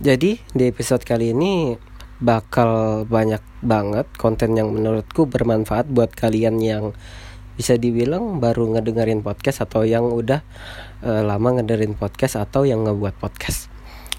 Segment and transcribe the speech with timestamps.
[0.00, 1.76] Jadi di episode kali ini
[2.24, 6.96] bakal banyak banget konten yang menurutku bermanfaat buat kalian yang
[7.60, 10.40] bisa dibilang baru ngedengerin podcast atau yang udah
[11.04, 13.68] uh, lama ngedengerin podcast atau yang ngebuat podcast.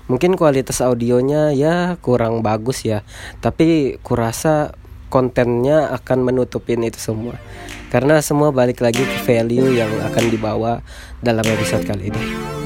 [0.06, 3.02] Mungkin kualitas audionya ya kurang bagus ya,
[3.42, 4.78] tapi kurasa
[5.10, 7.42] kontennya akan menutupin itu semua.
[7.90, 10.86] Karena semua balik lagi ke value yang akan dibawa
[11.26, 12.61] dalam episode kali ini.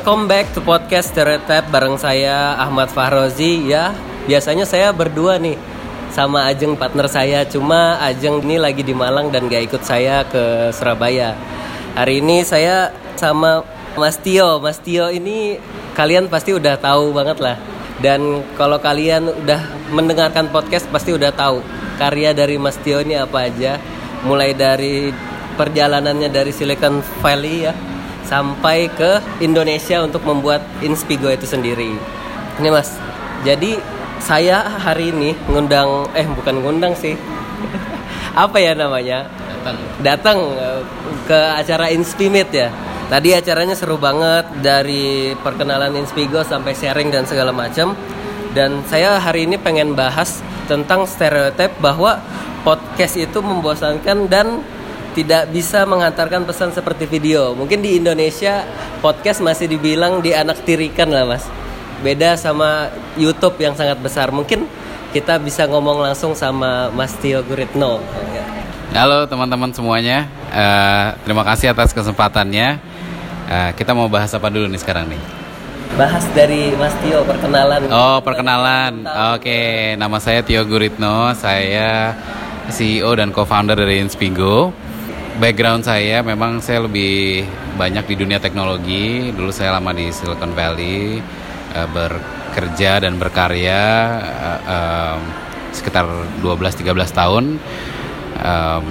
[0.00, 3.92] Welcome back to podcast Stereotype bareng saya Ahmad Fahrozi ya.
[4.24, 5.60] Biasanya saya berdua nih
[6.08, 7.44] sama Ajeng partner saya.
[7.44, 11.36] Cuma Ajeng ini lagi di Malang dan gak ikut saya ke Surabaya.
[12.00, 13.60] Hari ini saya sama
[13.92, 14.56] Mas Tio.
[14.64, 15.60] Mas Tio ini
[15.92, 17.60] kalian pasti udah tahu banget lah.
[18.00, 19.60] Dan kalau kalian udah
[19.92, 21.60] mendengarkan podcast pasti udah tahu
[22.00, 23.76] karya dari Mas Tio ini apa aja.
[24.24, 25.12] Mulai dari
[25.60, 27.76] perjalanannya dari Silicon Valley ya
[28.30, 31.98] sampai ke Indonesia untuk membuat Inspigo itu sendiri.
[32.62, 32.94] Ini Mas,
[33.42, 33.82] jadi
[34.22, 37.18] saya hari ini ngundang eh bukan ngundang sih.
[38.46, 39.26] Apa ya namanya?
[39.50, 39.76] Datang.
[40.06, 40.82] Datang eh,
[41.26, 42.70] ke acara Inspimit ya.
[43.10, 47.98] Tadi acaranya seru banget dari perkenalan Inspigo sampai sharing dan segala macam.
[48.54, 50.38] Dan saya hari ini pengen bahas
[50.70, 52.22] tentang stereotip bahwa
[52.62, 54.62] podcast itu membosankan dan
[55.10, 57.52] tidak bisa mengantarkan pesan seperti video.
[57.58, 58.62] Mungkin di Indonesia
[59.02, 61.44] podcast masih dibilang di anak tirikan lah mas.
[62.00, 64.30] Beda sama YouTube yang sangat besar.
[64.30, 64.64] Mungkin
[65.10, 67.98] kita bisa ngomong langsung sama Mas Tio Guritno.
[68.94, 70.30] Halo teman-teman semuanya.
[70.50, 72.78] Uh, terima kasih atas kesempatannya.
[73.50, 75.22] Uh, kita mau bahas apa dulu nih sekarang nih?
[75.98, 77.90] Bahas dari Mas Tio perkenalan.
[77.90, 79.04] Oh perkenalan.
[79.34, 79.74] Oke, okay.
[79.98, 81.34] nama saya Tio Guritno.
[81.34, 82.14] Saya
[82.70, 84.70] CEO dan co-founder dari Inspigo
[85.40, 87.48] background saya memang saya lebih
[87.80, 89.32] banyak di dunia teknologi.
[89.32, 91.16] Dulu saya lama di Silicon Valley
[91.72, 93.82] uh, bekerja dan berkarya
[94.20, 95.20] uh, um,
[95.72, 96.04] sekitar
[96.44, 97.56] 12-13 tahun.
[98.40, 98.84] Um,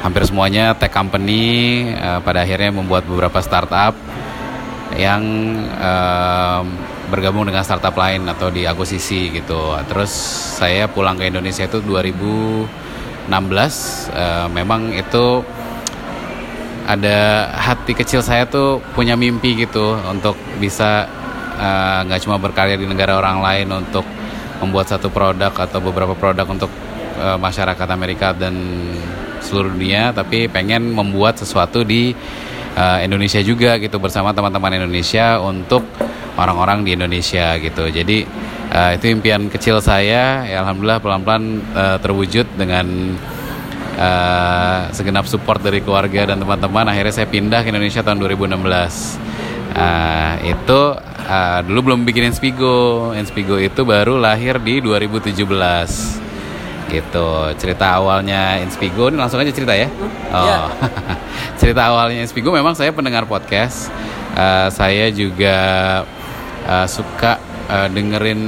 [0.00, 3.92] hampir semuanya tech company uh, pada akhirnya membuat beberapa startup
[4.96, 5.22] yang
[5.76, 6.64] um,
[7.12, 9.76] bergabung dengan startup lain atau di akuisisi gitu.
[9.84, 10.10] Terus
[10.56, 15.44] saya pulang ke Indonesia itu 2016 uh, memang itu
[16.90, 21.06] ada hati kecil saya tuh punya mimpi gitu untuk bisa
[21.54, 24.02] eh, nggak uh, cuma berkarya di negara orang lain untuk
[24.58, 26.68] membuat satu produk atau beberapa produk untuk
[27.22, 28.58] uh, masyarakat Amerika dan
[29.40, 32.12] seluruh dunia tapi pengen membuat sesuatu di
[32.76, 35.86] uh, Indonesia juga gitu bersama teman-teman Indonesia untuk
[36.36, 37.88] orang-orang di Indonesia gitu.
[37.88, 38.26] Jadi
[38.74, 40.44] uh, itu impian kecil saya.
[40.44, 43.16] Ya alhamdulillah pelan-pelan uh, terwujud dengan
[43.96, 48.90] uh, segenap support dari keluarga dan teman-teman akhirnya saya pindah ke Indonesia tahun 2016 uh,
[49.74, 50.80] eh, itu
[51.30, 56.30] uh, dulu belum bikin Inspigo Inspigo itu baru lahir di 2017
[56.90, 57.28] gitu.
[57.54, 59.86] Cerita awalnya Inspigo ini langsung aja cerita ya?
[60.34, 60.44] Oh.
[60.44, 60.66] Yeah.
[61.62, 63.88] cerita awalnya Inspigo memang saya pendengar podcast.
[64.34, 65.56] Uh, saya juga
[66.66, 67.38] uh, suka
[67.70, 68.42] uh, dengerin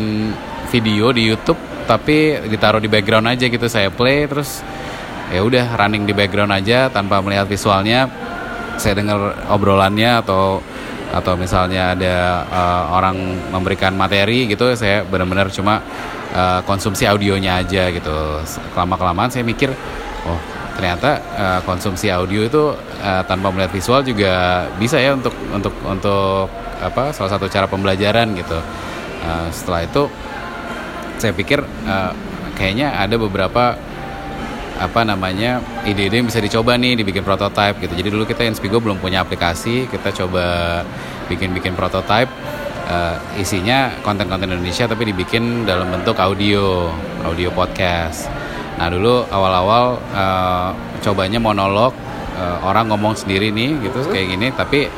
[0.70, 4.62] video di YouTube tapi ditaruh di background aja gitu saya play terus
[5.32, 8.06] ya udah running di background aja tanpa melihat visualnya.
[8.76, 10.60] Saya dengar obrolannya atau
[11.12, 12.16] atau misalnya ada
[12.48, 15.84] uh, orang memberikan materi gitu saya benar-benar cuma
[16.32, 18.40] uh, konsumsi audionya aja gitu.
[18.72, 19.72] Kelama kelamaan saya mikir
[20.24, 20.40] oh
[20.72, 22.72] ternyata uh, konsumsi audio itu
[23.04, 26.48] uh, tanpa melihat visual juga bisa ya untuk untuk untuk
[26.80, 28.58] apa salah satu cara pembelajaran gitu.
[29.22, 30.08] Uh, setelah itu
[31.20, 32.10] saya pikir uh,
[32.56, 33.76] kayaknya ada beberapa
[34.80, 37.92] apa namanya ide-ide yang bisa dicoba nih dibikin prototype gitu.
[37.92, 40.80] Jadi dulu kita Inspigo belum punya aplikasi kita coba
[41.28, 42.30] bikin-bikin prototype
[42.88, 46.90] uh, isinya konten-konten Indonesia tapi dibikin dalam bentuk audio
[47.22, 48.26] audio podcast.
[48.80, 50.70] Nah dulu awal-awal uh,
[51.04, 51.92] cobanya monolog
[52.36, 54.48] uh, orang ngomong sendiri nih gitu kayak gini.
[54.50, 54.88] Tapi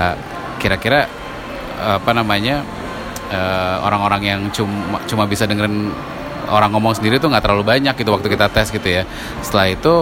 [0.00, 0.16] uh,
[0.58, 1.06] kira-kira
[1.80, 2.62] uh, apa namanya
[3.86, 5.94] orang-orang uh, yang cuma cuma bisa dengerin
[6.50, 9.02] orang ngomong sendiri tuh nggak terlalu banyak gitu waktu kita tes gitu ya.
[9.40, 9.94] Setelah itu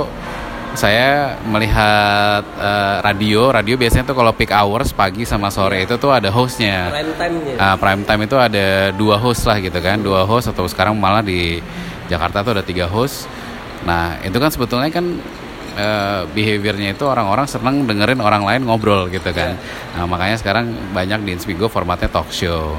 [0.76, 3.48] saya melihat uh, radio.
[3.50, 6.92] Radio biasanya tuh kalau peak hours pagi sama sore itu tuh ada hostnya.
[6.92, 9.98] Prime time uh, prime time itu ada dua host lah gitu kan.
[10.00, 11.58] Dua host atau sekarang malah di
[12.06, 13.28] Jakarta tuh ada tiga host.
[13.84, 15.06] Nah itu kan sebetulnya kan
[15.78, 19.56] uh, behaviornya itu orang-orang seneng dengerin orang lain ngobrol gitu kan.
[19.56, 19.98] Yeah.
[19.98, 22.76] Nah makanya sekarang banyak di Inspigo formatnya talk show.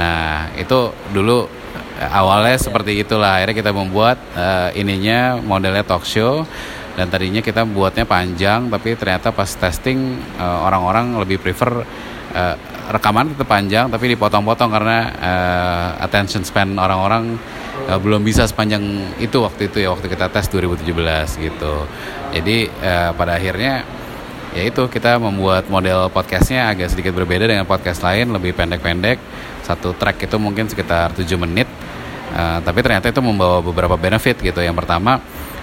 [0.00, 1.65] Nah itu dulu
[2.00, 3.40] awalnya seperti itulah.
[3.40, 6.44] Akhirnya kita membuat uh, ininya modelnya talk show.
[6.96, 11.84] Dan tadinya kita buatnya panjang tapi ternyata pas testing uh, orang-orang lebih prefer
[12.32, 12.54] uh,
[12.88, 17.36] rekaman tetap panjang tapi dipotong-potong karena uh, attention span orang-orang
[17.84, 21.74] uh, belum bisa sepanjang itu waktu itu ya waktu kita tes 2017 gitu.
[22.32, 23.84] Jadi uh, pada akhirnya
[24.56, 29.20] ya itu kita membuat model podcastnya agak sedikit berbeda dengan podcast lain lebih pendek-pendek.
[29.68, 31.68] Satu track itu mungkin sekitar 7 menit
[32.36, 34.60] uh, tapi ternyata itu membawa beberapa benefit gitu.
[34.60, 35.16] Yang pertama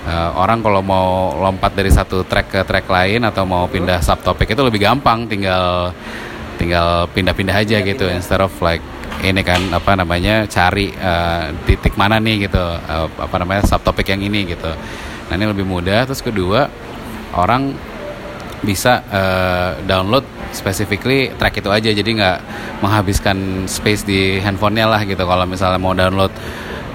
[0.10, 4.50] uh, orang kalau mau lompat dari satu track ke track lain atau mau pindah subtopik
[4.50, 5.30] itu lebih gampang.
[5.30, 5.94] Tinggal
[6.58, 8.18] tinggal pindah-pindah aja ya, gitu pindah.
[8.18, 8.82] instead of like
[9.22, 14.26] ini kan apa namanya cari uh, titik mana nih gitu uh, apa namanya subtopik yang
[14.26, 14.74] ini gitu.
[15.30, 16.10] Nah ini lebih mudah.
[16.10, 16.68] Terus kedua
[17.38, 17.93] orang
[18.64, 20.24] bisa uh, download
[20.56, 21.90] specifically track itu aja.
[21.92, 22.38] Jadi nggak
[22.80, 25.22] menghabiskan space di handphonenya lah gitu.
[25.24, 26.32] Kalau misalnya mau download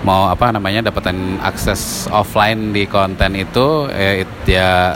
[0.06, 4.94] mau apa namanya dapetin akses offline di konten itu eh, ya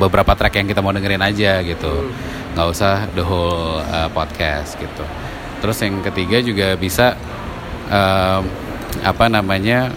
[0.00, 2.10] beberapa track yang kita mau dengerin aja gitu.
[2.56, 5.04] Nggak usah the whole uh, podcast gitu.
[5.62, 7.14] Terus yang ketiga juga bisa
[7.92, 8.40] uh,
[9.04, 9.92] apa namanya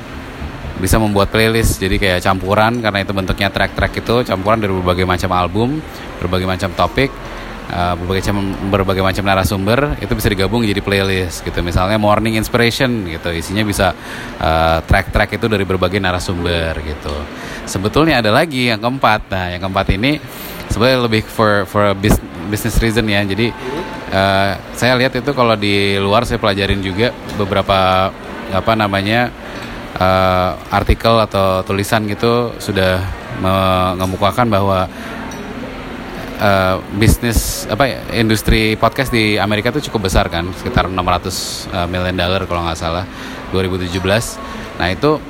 [0.81, 1.78] bisa membuat playlist.
[1.78, 5.78] Jadi kayak campuran karena itu bentuknya track-track itu campuran dari berbagai macam album
[6.18, 7.13] berbagai macam topik
[7.72, 8.38] uh, berbagai macam
[8.69, 11.62] berbagai macam narasumber itu bisa digabung jadi playlist gitu.
[11.62, 13.94] Misalnya morning inspiration gitu isinya bisa
[14.42, 17.16] uh, track-track itu dari berbagai narasumber gitu.
[17.69, 19.31] Sebetulnya ada lagi yang keempat.
[19.31, 20.19] Nah yang keempat ini
[20.68, 21.95] sebenarnya lebih for for
[22.50, 23.24] business reason ya.
[23.24, 23.54] Jadi
[24.12, 28.12] uh, saya lihat itu kalau di luar saya pelajarin juga beberapa
[28.51, 29.31] apa namanya
[30.01, 33.06] uh, artikel atau tulisan gitu sudah
[33.42, 34.89] mengemukakan bahwa
[36.42, 41.88] uh, bisnis apa ya, industri podcast di Amerika itu cukup besar kan sekitar 600 uh,
[41.88, 43.06] million dollar kalau nggak salah
[43.53, 44.01] 2017
[44.81, 45.21] nah itu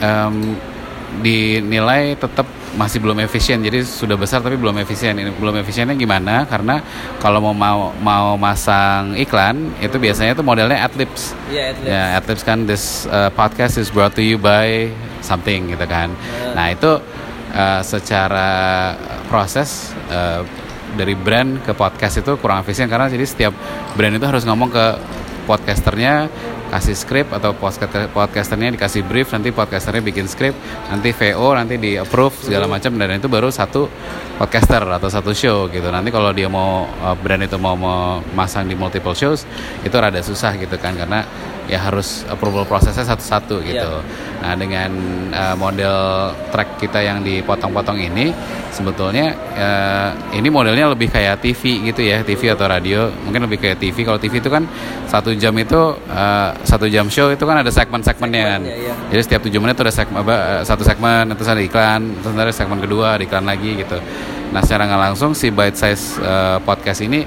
[0.00, 0.56] um,
[1.20, 2.48] dinilai tetap
[2.78, 3.58] masih belum efisien.
[3.62, 5.18] Jadi sudah besar tapi belum efisien.
[5.18, 6.46] Ini belum efisiennya gimana?
[6.46, 6.78] Karena
[7.18, 11.34] kalau mau mau mau masang iklan itu biasanya itu modelnya adlibs.
[11.50, 11.90] Yeah, adlibs.
[11.90, 14.90] ya adlibs kan this uh, podcast is brought to you by
[15.24, 16.14] something gitu kan.
[16.14, 16.54] Yeah.
[16.54, 16.92] nah itu
[17.54, 18.50] uh, secara
[19.26, 20.46] proses uh,
[20.94, 22.86] dari brand ke podcast itu kurang efisien.
[22.86, 23.54] Karena jadi setiap
[23.98, 24.86] brand itu harus ngomong ke
[25.46, 26.28] podcasternya
[26.70, 30.54] kasih script atau podcaster podcasternya dikasih brief nanti podcasternya bikin script
[30.86, 33.90] nanti VO nanti di approve segala macam dan itu baru satu
[34.38, 38.78] podcaster atau satu show gitu nanti kalau dia mau uh, brand itu mau memasang di
[38.78, 39.42] multiple shows
[39.82, 41.26] itu rada susah gitu kan karena
[41.70, 43.78] ya harus approval prosesnya satu-satu gitu.
[43.78, 44.29] Yeah.
[44.40, 44.90] Nah dengan
[45.30, 45.96] uh, model
[46.48, 48.32] track kita yang dipotong-potong ini
[48.72, 53.76] sebetulnya uh, ini modelnya lebih kayak TV gitu ya, TV atau radio mungkin lebih kayak
[53.76, 54.02] TV.
[54.02, 54.64] Kalau TV itu kan
[55.04, 55.76] satu jam itu
[56.08, 58.60] uh, satu jam show itu kan ada segmen-segmennya kan.
[58.64, 58.96] Yeah.
[59.12, 62.54] Jadi setiap tujuh menit itu ada segmen apa, satu segmen, terus ada iklan, terus ada
[62.54, 64.00] segmen kedua, ada iklan lagi gitu.
[64.50, 67.22] Nah secara nggak langsung si bite size uh, podcast ini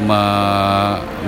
[0.00, 0.22] me,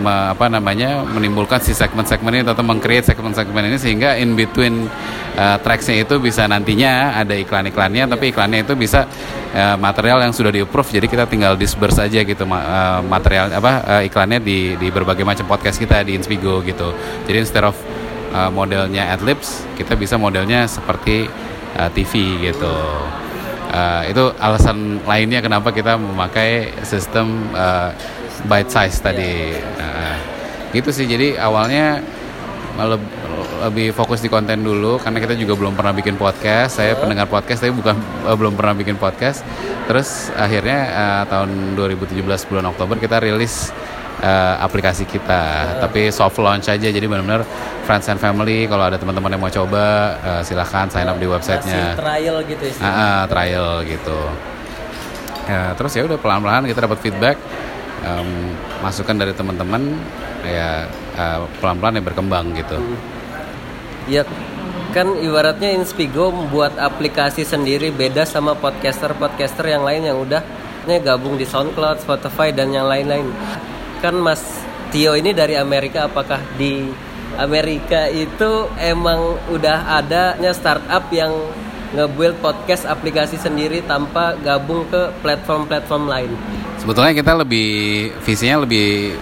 [0.00, 4.88] me, apa namanya menimbulkan si segmen-segmen ini atau mengcreate segmen-segmen ini sehingga in between
[5.36, 9.04] uh, tracksnya itu bisa nantinya ada iklan-iklannya tapi iklannya itu bisa
[9.52, 13.72] uh, material yang sudah di approve jadi kita tinggal disperse aja gitu uh, material apa
[13.84, 16.96] uh, iklannya di di berbagai macam podcast kita di Inspigo gitu.
[17.28, 17.76] Jadi instead of
[18.32, 21.28] uh, modelnya adlibs kita bisa modelnya seperti
[21.76, 22.74] uh, TV gitu.
[23.74, 27.90] Uh, itu alasan lainnya kenapa kita memakai sistem uh,
[28.44, 29.52] bite size tadi.
[29.80, 30.16] Nah,
[30.72, 31.08] gitu sih.
[31.08, 32.00] Jadi awalnya
[33.64, 36.82] lebih fokus di konten dulu karena kita juga belum pernah bikin podcast.
[36.82, 37.94] Saya pendengar podcast tapi bukan
[38.26, 39.46] uh, belum pernah bikin podcast.
[39.86, 43.70] Terus akhirnya uh, tahun 2017 bulan Oktober kita rilis
[44.20, 45.78] uh, aplikasi kita.
[45.80, 47.46] Tapi soft launch aja jadi benar-benar
[47.86, 49.84] friends and family kalau ada teman-teman yang mau coba
[50.20, 51.94] uh, silahkan sign up di websitenya.
[51.94, 52.74] trial gitu ya.
[52.82, 54.18] Uh, trial gitu.
[55.44, 57.36] Ya, terus ya udah pelan-pelan kita dapat feedback
[58.02, 58.50] um,
[58.82, 59.94] masukan dari teman-teman
[60.42, 62.78] ya uh, pelan-pelan ya berkembang gitu.
[64.10, 64.22] Ya
[64.92, 70.42] kan ibaratnya Inspigo membuat aplikasi sendiri beda sama podcaster-podcaster yang lain yang udah
[71.00, 73.26] gabung di SoundCloud, Spotify dan yang lain-lain.
[74.04, 74.44] Kan Mas
[74.92, 76.92] Tio ini dari Amerika apakah di
[77.34, 81.34] Amerika itu emang udah adanya startup yang
[81.94, 86.30] nge-build podcast aplikasi sendiri tanpa gabung ke platform-platform lain?
[86.84, 87.68] Sebetulnya kita lebih
[88.20, 89.16] visinya lebih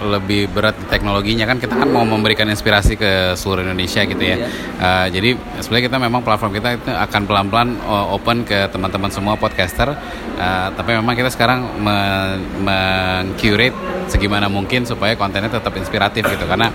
[0.00, 4.36] lebih berat di teknologinya kan kita kan mau memberikan inspirasi ke seluruh Indonesia gitu ya.
[4.40, 4.48] Iya.
[4.80, 5.30] Uh, jadi
[5.60, 9.92] sebenarnya kita memang platform kita itu akan pelan-pelan uh, open ke teman-teman semua podcaster.
[10.40, 13.76] Uh, tapi memang kita sekarang men- men-curate
[14.08, 16.72] segimana mungkin supaya kontennya tetap inspiratif gitu karena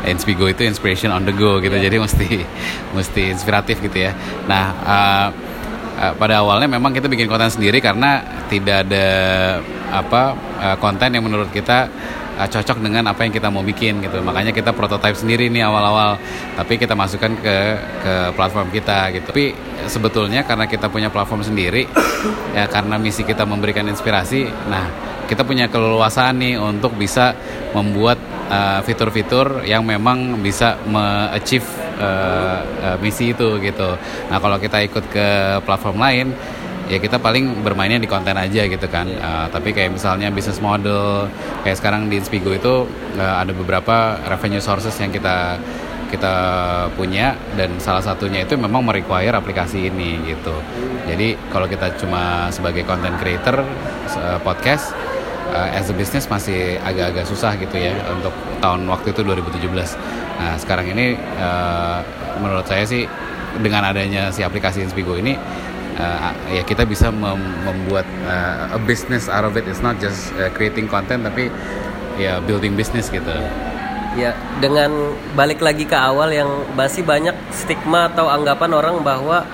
[0.00, 1.76] Inspigo itu inspiration on the go gitu.
[1.76, 2.28] Jadi mesti
[2.96, 4.16] mesti inspiratif gitu ya.
[4.48, 5.28] Nah, uh,
[6.00, 9.06] uh, pada awalnya memang kita bikin konten sendiri karena tidak ada
[9.92, 11.86] apa uh, konten yang menurut kita
[12.40, 14.24] uh, cocok dengan apa yang kita mau bikin gitu.
[14.24, 16.16] Makanya kita prototype sendiri nih awal-awal.
[16.56, 17.56] Tapi kita masukkan ke
[18.00, 19.24] ke platform kita gitu.
[19.28, 19.44] Tapi
[19.86, 21.84] sebetulnya karena kita punya platform sendiri
[22.56, 24.48] ya karena misi kita memberikan inspirasi.
[24.48, 24.88] Nah,
[25.28, 27.36] kita punya keleluasaan nih untuk bisa
[27.70, 28.18] membuat
[28.50, 33.94] uh, fitur-fitur yang memang bisa me-achieve uh, uh, misi itu gitu.
[34.32, 35.28] Nah, kalau kita ikut ke
[35.62, 36.28] platform lain
[36.90, 39.06] ya kita paling bermainnya di konten aja gitu kan.
[39.06, 41.30] Uh, tapi kayak misalnya bisnis model
[41.62, 45.60] kayak sekarang di Inspigo itu uh, ada beberapa revenue sources yang kita
[46.10, 46.34] kita
[46.98, 50.58] punya dan salah satunya itu memang merequire aplikasi ini gitu.
[51.06, 53.62] Jadi kalau kita cuma sebagai content creator
[54.18, 54.90] uh, podcast
[55.52, 59.70] uh, as a business masih agak-agak susah gitu ya untuk tahun waktu itu 2017
[60.40, 62.00] nah sekarang ini uh,
[62.40, 63.04] menurut saya sih
[63.60, 65.34] dengan adanya si aplikasi Inspigo ini
[66.00, 69.68] uh, ya kita bisa mem- membuat uh, a business out of it.
[69.68, 71.52] It's not just uh, creating content tapi
[72.16, 73.30] ya building business gitu.
[74.18, 79.46] Ya, dengan balik lagi ke awal yang masih banyak stigma atau anggapan orang bahwa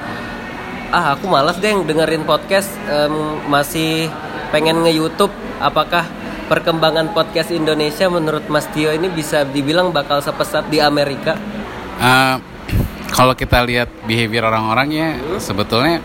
[0.88, 4.08] ah aku malas deh dengerin podcast em, masih
[4.50, 6.06] pengen nge-YouTube apakah
[6.46, 11.34] perkembangan podcast Indonesia menurut Mas Tio ini bisa dibilang bakal sepesat di Amerika?
[11.98, 12.38] Uh,
[13.10, 15.08] kalau kita lihat behavior orang-orang ya
[15.42, 15.98] sebetulnya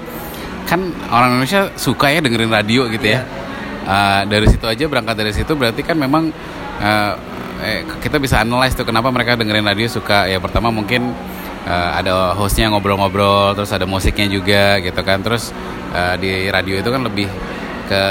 [0.66, 3.22] kan orang Indonesia suka ya dengerin radio gitu ya.
[3.82, 6.30] Uh, dari situ aja berangkat dari situ berarti kan memang
[6.80, 7.14] uh,
[7.62, 11.14] eh, kita bisa analyze tuh kenapa mereka dengerin radio suka ya pertama mungkin
[11.66, 15.50] uh, ada hostnya ngobrol-ngobrol terus ada musiknya juga gitu kan terus
[15.94, 17.26] uh, di radio itu kan lebih
[17.92, 18.04] ke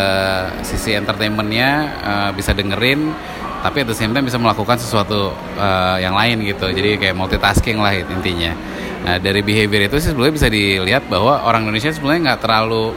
[0.60, 1.70] sisi entertainmentnya
[2.04, 3.16] uh, bisa dengerin
[3.60, 6.72] tapi at the same time bisa melakukan sesuatu uh, yang lain gitu.
[6.72, 8.56] Jadi kayak multitasking lah intinya.
[9.04, 12.92] Nah dari behavior itu sih sebenarnya bisa dilihat bahwa orang Indonesia sebenarnya nggak terlalu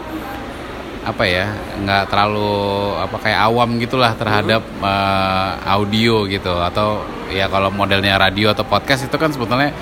[1.04, 1.52] apa ya
[1.84, 2.56] nggak terlalu
[2.96, 6.56] apa kayak awam gitulah terhadap uh, audio gitu.
[6.64, 9.76] Atau ya kalau modelnya radio atau podcast itu kan sebetulnya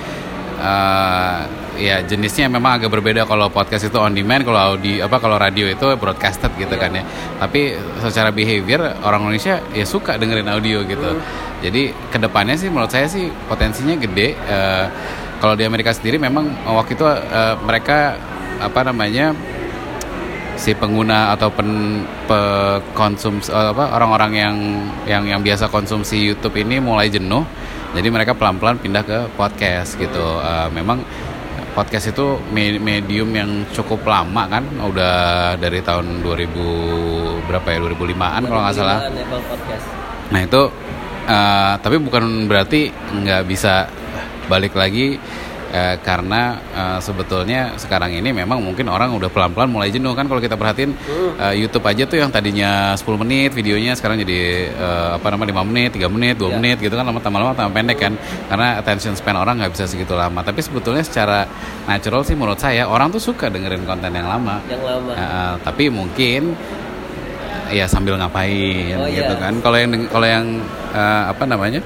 [0.57, 5.41] uh, ya jenisnya memang agak berbeda kalau podcast itu on demand kalau audio apa kalau
[5.41, 7.03] radio itu broadcasted gitu kan ya.
[7.41, 11.17] Tapi secara behavior orang Indonesia ya suka dengerin audio gitu.
[11.65, 14.37] Jadi ke depannya sih menurut saya sih potensinya gede.
[14.45, 14.85] Uh,
[15.41, 18.13] kalau di Amerika sendiri memang waktu itu uh, mereka
[18.61, 19.33] apa namanya
[20.53, 22.05] si pengguna atau pen
[22.93, 24.55] konsumsi apa orang-orang yang
[25.09, 27.41] yang yang biasa konsumsi YouTube ini mulai jenuh.
[27.91, 30.21] Jadi mereka pelan-pelan pindah ke podcast gitu.
[30.39, 31.01] Uh, memang
[31.71, 34.63] podcast itu me- medium yang cukup lama kan?
[34.79, 35.15] Udah
[35.55, 37.77] dari tahun 2000 berapa ya?
[37.81, 38.99] 2005an kalau nggak salah.
[39.07, 39.85] Podcast?
[40.31, 40.61] Nah itu
[41.27, 43.87] uh, tapi bukan berarti nggak bisa
[44.47, 45.15] balik lagi
[45.71, 50.37] uh, karena uh, sebetulnya sekarang ini memang mungkin orang udah pelan-pelan mulai jenuh kan kalau
[50.37, 50.91] kita perhatiin
[51.39, 54.39] uh, YouTube aja tuh yang tadinya 10 menit videonya sekarang jadi
[54.75, 56.55] uh, apa namanya 5 menit, 3 menit, 2 Ya.
[56.59, 58.13] menit gitu kan lama-lama tambah pendek kan
[58.47, 61.47] karena attention span orang nggak bisa segitu lama tapi sebetulnya secara
[61.87, 65.11] natural sih menurut saya orang tuh suka dengerin konten yang lama Yang lama.
[65.15, 66.53] Uh, tapi mungkin
[67.71, 69.39] ya sambil ngapain Oh, gitu iya.
[69.39, 69.53] kan.
[69.63, 70.45] Kalau yang kalau yang
[70.91, 71.79] uh, apa namanya?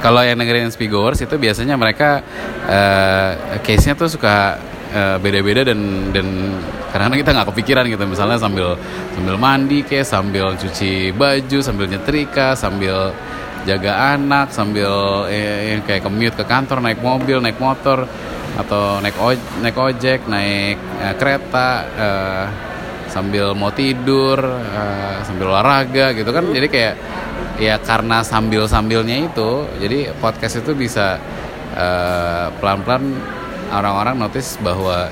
[0.00, 2.24] Kalau yang dengerin Spigors itu biasanya mereka
[2.64, 4.56] uh, case-nya tuh suka
[4.94, 6.56] uh, beda-beda dan dan
[6.94, 8.04] karena kita nggak kepikiran gitu.
[8.08, 8.80] Misalnya sambil
[9.12, 13.12] sambil mandi kayak sambil cuci baju sambil nyetrika sambil
[13.62, 14.90] jaga anak sambil
[15.30, 18.10] eh, kayak commute ke kantor naik mobil naik motor
[18.58, 22.46] atau naik oj- naik ojek naik eh, kereta eh,
[23.06, 26.50] sambil mau tidur eh, sambil olahraga gitu kan.
[26.50, 26.94] Jadi kayak
[27.60, 31.20] ya karena sambil sambilnya itu jadi podcast itu bisa
[32.60, 33.16] pelan pelan
[33.72, 35.08] orang-orang notice bahwa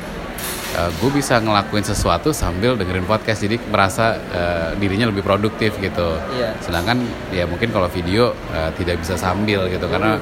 [1.01, 3.43] gue bisa ngelakuin sesuatu sambil dengerin podcast.
[3.43, 6.17] Jadi merasa eh, dirinya lebih produktif gitu.
[6.31, 6.55] Iya.
[6.63, 7.03] sedangkan
[7.35, 9.83] ya mungkin kalau video eh, tidak bisa sambil gitu.
[9.91, 10.17] Karena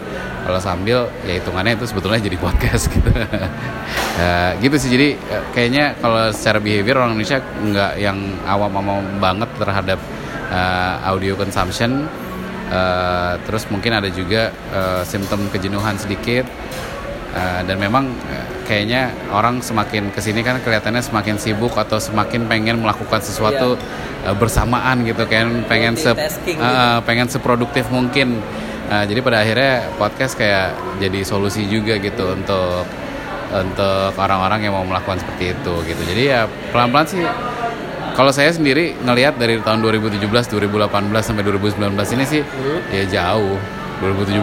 [0.48, 3.10] kalau sambil ya hitungannya itu sebetulnya jadi podcast gitu.
[4.18, 4.90] Eh, gitu sih.
[4.90, 10.00] Jadi eh, kayaknya kalau secara behavior orang Indonesia nggak yang awam-awam banget terhadap
[10.50, 12.08] eh, audio consumption.
[12.68, 16.44] Eh, terus mungkin ada juga eh, simptom kejenuhan sedikit.
[17.28, 22.48] Uh, dan memang uh, kayaknya orang semakin ke sini kan kelihatannya semakin sibuk atau semakin
[22.48, 24.32] pengen melakukan sesuatu yeah.
[24.32, 25.60] uh, bersamaan gitu kan.
[25.68, 26.56] Pengen se uh, gitu.
[27.04, 28.40] pengen seproduktif mungkin.
[28.88, 30.72] Uh, jadi pada akhirnya podcast kayak
[31.04, 32.88] jadi solusi juga gitu untuk
[33.52, 36.02] untuk orang-orang yang mau melakukan seperti itu gitu.
[36.08, 37.22] Jadi ya pelan-pelan sih
[38.18, 40.90] kalau saya sendiri ngelihat dari tahun 2017 2018
[41.22, 42.90] sampai 2019 ini sih hmm.
[42.90, 43.54] ya jauh
[44.02, 44.42] 2017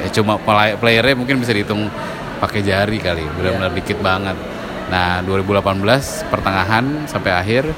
[0.00, 0.40] ya cuma
[0.80, 1.92] playernya mungkin bisa dihitung
[2.40, 3.78] pakai jari kali benar-benar yeah.
[3.84, 4.36] dikit banget
[4.88, 7.68] nah 2018 pertengahan sampai akhir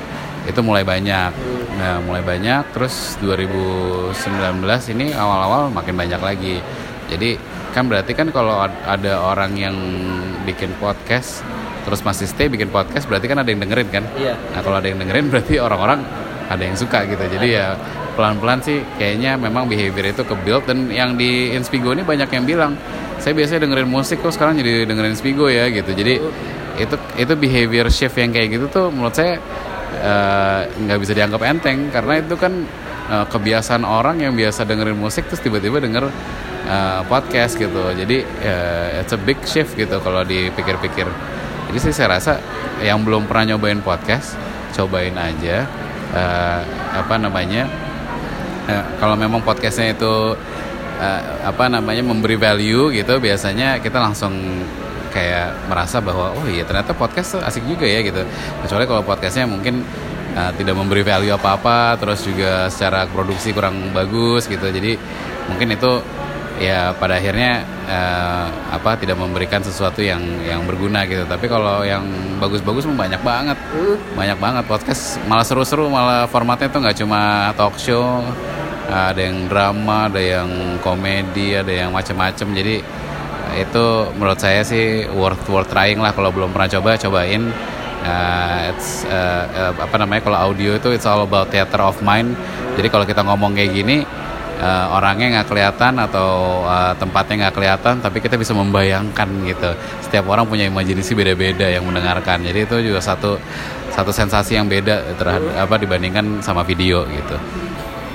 [0.47, 1.83] itu mulai banyak hmm.
[1.83, 4.15] nah mulai banyak terus 2019
[4.95, 6.63] ini awal-awal makin banyak lagi
[7.11, 7.35] jadi
[7.75, 9.75] kan berarti kan kalau ada orang yang
[10.47, 11.43] bikin podcast
[11.89, 14.05] terus masih stay bikin podcast berarti kan ada yang dengerin kan?
[14.21, 14.37] Yeah.
[14.53, 16.05] nah kalau ada yang dengerin berarti orang-orang
[16.49, 17.25] ada yang suka gitu.
[17.25, 17.73] Jadi ya
[18.13, 22.45] pelan-pelan sih kayaknya memang behavior itu ke build dan yang di Inspigo ini banyak yang
[22.45, 22.73] bilang
[23.23, 25.97] saya biasanya dengerin musik kok sekarang jadi dengerin Inspigo ya gitu.
[25.97, 26.21] Jadi
[26.79, 29.41] itu itu behavior shift yang kayak gitu tuh menurut saya
[30.03, 31.89] eh, nggak uh, bisa dianggap enteng.
[31.95, 32.53] Karena itu kan
[33.09, 36.11] uh, kebiasaan orang yang biasa dengerin musik terus tiba-tiba denger
[36.69, 37.93] uh, podcast gitu.
[37.95, 41.07] Jadi uh, it's a big shift gitu kalau dipikir-pikir
[41.69, 42.41] jadi sih saya rasa
[42.81, 44.41] yang belum pernah nyobain podcast
[44.73, 45.69] cobain aja.
[46.09, 46.65] Uh,
[46.97, 47.69] apa namanya
[48.65, 50.33] ya, kalau memang podcastnya itu
[50.97, 54.33] uh, apa namanya memberi value gitu biasanya kita langsung
[55.13, 58.25] kayak merasa bahwa oh iya ternyata podcast asik juga ya gitu.
[58.65, 59.85] Kecuali kalau podcastnya mungkin
[60.33, 64.65] uh, tidak memberi value apa apa terus juga secara produksi kurang bagus gitu.
[64.65, 64.97] Jadi
[65.53, 66.01] mungkin itu
[66.59, 71.25] ya pada akhirnya uh, apa tidak memberikan sesuatu yang yang berguna gitu.
[71.25, 72.05] Tapi kalau yang
[72.43, 73.59] bagus-bagus banyak banget.
[74.19, 74.65] Banyak banget.
[74.67, 78.21] Podcast malah seru-seru malah formatnya tuh nggak cuma talk show
[78.89, 82.81] ada yang drama ada yang komedi ada yang macam-macam jadi
[83.61, 83.85] itu
[84.17, 86.13] menurut saya sih worth worth trying lah.
[86.13, 87.49] Kalau belum pernah coba cobain.
[87.99, 92.39] Uh, it's uh, uh, apa namanya kalau audio itu it's all about theater of mind.
[92.79, 94.07] Jadi kalau kita ngomong kayak gini
[94.59, 99.71] uh, orangnya nggak kelihatan atau uh, tempatnya nggak kelihatan tapi kita bisa membayangkan gitu.
[100.05, 102.43] Setiap orang punya imajinasi beda-beda yang mendengarkan.
[102.43, 103.39] Jadi itu juga satu
[103.95, 107.37] satu sensasi yang beda terhadap apa dibandingkan sama video gitu.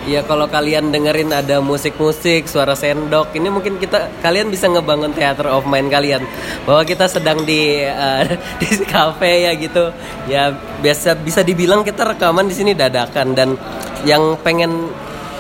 [0.04, 5.48] Ya kalau kalian dengerin ada musik-musik, suara sendok, ini mungkin kita kalian bisa ngebangun theater
[5.48, 6.28] of mind kalian.
[6.68, 8.28] Bahwa kita sedang di uh,
[8.60, 9.96] di cafe ya gitu.
[10.28, 10.52] Ya
[10.84, 13.32] biasa bisa dibilang kita rekaman di sini dadakan.
[13.32, 13.56] Dan
[14.04, 14.92] yang pengen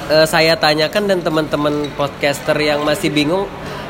[0.10, 3.48] uh, saya tanyakan dan teman-teman podcaster yang masih bingung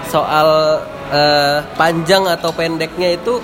[0.09, 3.41] soal uh, panjang atau pendeknya itu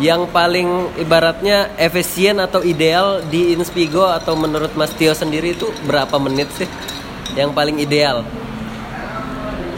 [0.00, 6.16] yang paling ibaratnya efisien atau ideal di Inspigo atau menurut Mas Tio sendiri itu berapa
[6.16, 6.68] menit sih
[7.36, 8.24] yang paling ideal?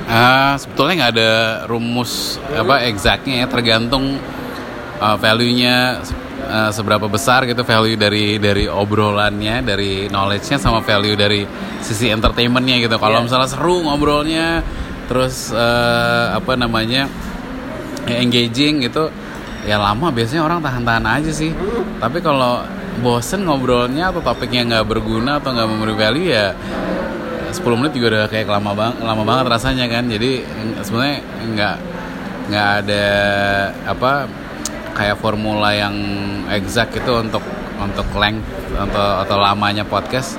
[0.07, 1.33] Uh, sebetulnya nggak ada
[1.67, 2.63] rumus hmm.
[2.63, 4.21] apa exactnya ya tergantung
[5.01, 6.05] uh, value-nya
[6.49, 11.47] uh, seberapa besar gitu value dari dari obrolannya dari knowledge-nya sama value dari
[11.83, 12.97] sisi entertainment-nya gitu.
[12.99, 13.25] Kalau yeah.
[13.25, 14.63] misalnya seru ngobrolnya
[15.07, 17.11] terus uh, apa namanya
[18.07, 19.13] ya engaging gitu
[19.63, 21.51] ya lama biasanya orang tahan-tahan aja sih.
[22.03, 22.63] Tapi kalau
[23.01, 26.53] bosen ngobrolnya atau topiknya nggak berguna atau nggak memberi value ya
[27.53, 30.05] 10 menit juga udah kayak lama banget lama banget rasanya kan.
[30.09, 30.43] Jadi
[30.83, 31.19] sebenarnya
[31.53, 31.77] nggak
[32.43, 33.07] nggak ada
[33.87, 34.27] apa
[34.93, 35.95] kayak formula yang
[36.53, 37.43] exact itu untuk
[37.81, 40.39] untuk length atau atau lamanya podcast.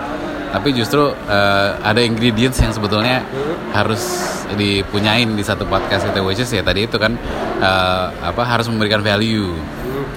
[0.54, 3.26] Tapi justru uh, ada ingredients yang sebetulnya
[3.74, 4.06] harus
[4.54, 7.18] dipunyain di satu podcast kita which is ya tadi itu kan
[7.58, 9.50] uh, apa harus memberikan value.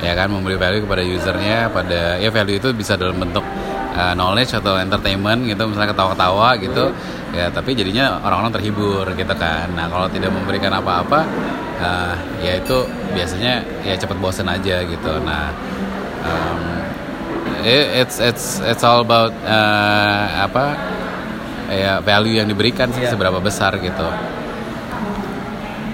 [0.05, 3.41] Ya kan memberi value kepada usernya pada ya value itu bisa dalam bentuk
[3.97, 6.85] uh, knowledge atau entertainment gitu misalnya ketawa-ketawa gitu.
[7.33, 9.73] Ya tapi jadinya orang-orang terhibur gitu kan.
[9.73, 11.25] Nah kalau tidak memberikan apa-apa
[11.81, 15.53] uh, ya itu biasanya ya cepat bosen aja gitu nah
[16.27, 16.61] um,
[17.67, 20.77] it's it's it's all about uh, apa
[21.71, 23.11] ya value yang diberikan sih yeah.
[23.11, 24.07] seberapa besar gitu.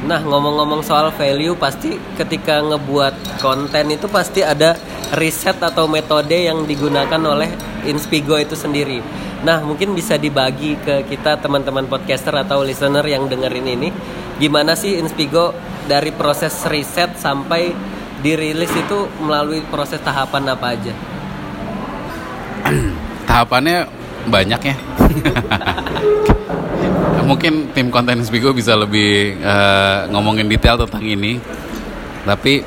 [0.03, 4.75] Nah ngomong-ngomong soal value pasti ketika ngebuat konten itu pasti ada
[5.15, 7.49] riset atau metode yang digunakan oleh
[7.87, 9.01] Inspigo itu sendiri.
[9.43, 13.91] Nah mungkin bisa dibagi ke kita teman-teman podcaster atau listener yang dengerin ini,
[14.39, 15.51] gimana sih Inspigo
[15.91, 17.75] dari proses riset sampai
[18.23, 20.95] dirilis itu melalui proses tahapan apa aja?
[23.29, 23.91] tahapannya
[24.31, 24.77] banyak ya.
[27.29, 31.43] Mungkin tim konten Spigo bisa lebih uh, ngomongin detail tentang ini.
[32.23, 32.63] Tapi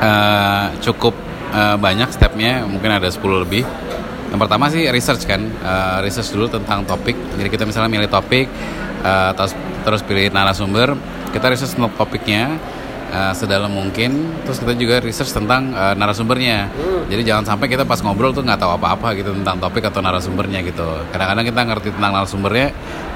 [0.00, 1.12] uh, cukup
[1.52, 3.68] uh, banyak stepnya mungkin ada 10 lebih
[4.30, 7.18] yang pertama sih research kan uh, research dulu tentang topik.
[7.34, 8.46] Jadi kita misalnya milih topik
[9.02, 10.94] uh, terus terus pilih narasumber
[11.34, 12.54] kita research tentang topiknya
[13.10, 14.30] uh, sedalam mungkin.
[14.46, 16.70] Terus kita juga research tentang uh, narasumbernya.
[16.70, 17.02] Hmm.
[17.10, 20.62] jadi jangan sampai kita pas ngobrol tuh nggak tahu apa-apa gitu tentang topik atau narasumbernya
[20.62, 20.86] gitu.
[21.10, 22.68] Kadang-kadang kita ngerti tentang narasumbernya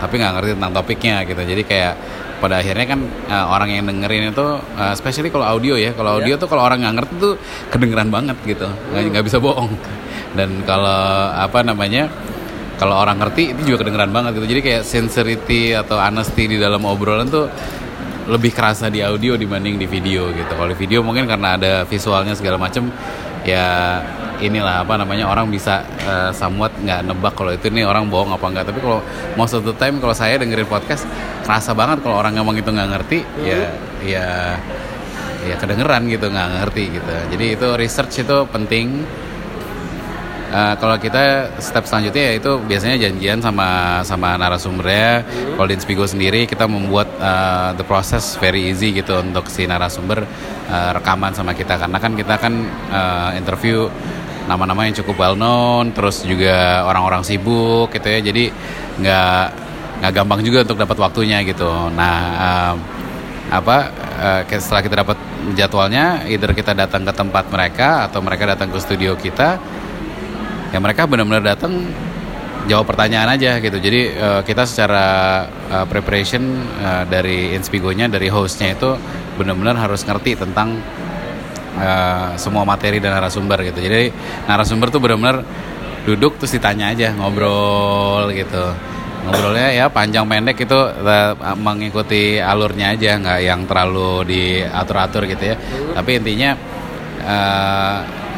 [0.03, 1.43] tapi nggak ngerti tentang topiknya gitu.
[1.47, 1.95] Jadi kayak
[2.43, 3.01] pada akhirnya kan
[3.31, 5.95] uh, orang yang dengerin itu uh, especially kalau audio ya.
[5.95, 6.43] Kalau audio yeah.
[6.43, 7.35] tuh kalau orang nggak ngerti tuh
[7.71, 8.67] kedengeran banget gitu.
[8.91, 9.29] Nggak hmm.
[9.31, 9.71] bisa bohong
[10.35, 12.11] dan kalau apa namanya
[12.75, 14.47] kalau orang ngerti itu juga kedengeran banget gitu.
[14.51, 17.47] Jadi kayak sincerity atau honesty di dalam obrolan tuh
[18.27, 20.53] lebih kerasa di audio dibanding di video gitu.
[20.53, 22.91] Kalau di video mungkin karena ada visualnya segala macem
[23.45, 24.01] ya
[24.41, 28.45] inilah apa namanya orang bisa uh, somewhat nggak nebak kalau itu nih orang bohong apa
[28.51, 29.05] enggak tapi kalau
[29.37, 31.05] most of the time kalau saya dengerin podcast
[31.45, 33.45] kerasa banget kalau orang ngomong itu nggak ngerti hmm.
[33.45, 33.59] ya
[34.03, 34.27] ya
[35.45, 37.13] ya kedengeran gitu nggak ngerti gitu.
[37.37, 39.05] Jadi itu research itu penting
[40.55, 45.25] Uh, kalau kita step selanjutnya ya itu biasanya janjian sama sama narasumbernya.
[45.25, 45.59] Hmm.
[45.59, 50.23] Kalau di Inspigo sendiri kita membuat uh, the process very easy gitu untuk si narasumber
[50.71, 52.55] uh, rekaman sama kita karena kan kita kan
[52.93, 53.91] uh, interview
[54.47, 58.21] nama-nama yang cukup well known, terus juga orang-orang sibuk gitu ya.
[58.23, 58.45] Jadi
[59.03, 59.45] nggak
[60.05, 61.67] nggak gampang juga untuk dapat waktunya gitu.
[61.99, 62.75] Nah uh,
[63.51, 63.77] apa
[64.23, 65.19] uh, setelah kita dapat
[65.59, 69.59] jadwalnya, either kita datang ke tempat mereka atau mereka datang ke studio kita
[70.75, 71.87] ya mereka benar-benar datang
[72.67, 73.79] jawab pertanyaan aja gitu.
[73.79, 75.07] Jadi uh, kita secara
[75.71, 76.43] uh, preparation
[76.83, 78.99] uh, dari Inspigo-nya dari hostnya itu
[79.39, 80.83] benar-benar harus ngerti tentang
[81.79, 83.79] uh, semua materi dan narasumber gitu.
[83.79, 84.11] Jadi
[84.51, 85.47] narasumber tuh benar-benar
[86.05, 88.75] duduk terus ditanya aja ngobrol gitu.
[89.25, 90.77] Ngobrolnya ya panjang pendek itu
[91.57, 95.57] mengikuti alurnya aja nggak yang terlalu diatur-atur gitu ya.
[95.97, 96.53] Tapi intinya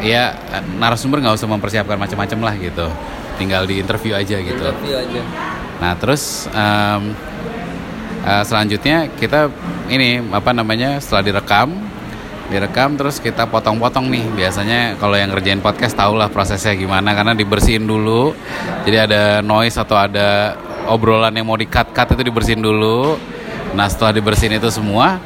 [0.02, 0.36] ya
[0.76, 2.86] narasumber nggak usah mempersiapkan macam-macam lah gitu.
[3.36, 4.64] Tinggal di interview aja gitu.
[4.64, 5.22] Interview aja.
[5.80, 7.12] Nah terus um,
[8.24, 9.52] uh, selanjutnya kita
[9.92, 11.68] ini apa namanya setelah direkam
[12.46, 14.24] direkam terus kita potong-potong nih.
[14.32, 18.32] Biasanya kalau yang ngerjain podcast tau lah prosesnya gimana karena dibersihin dulu.
[18.86, 20.54] Jadi ada noise atau ada
[20.86, 23.18] obrolan yang mau di cut cut itu dibersihin dulu.
[23.74, 25.18] Nah setelah dibersihin itu semua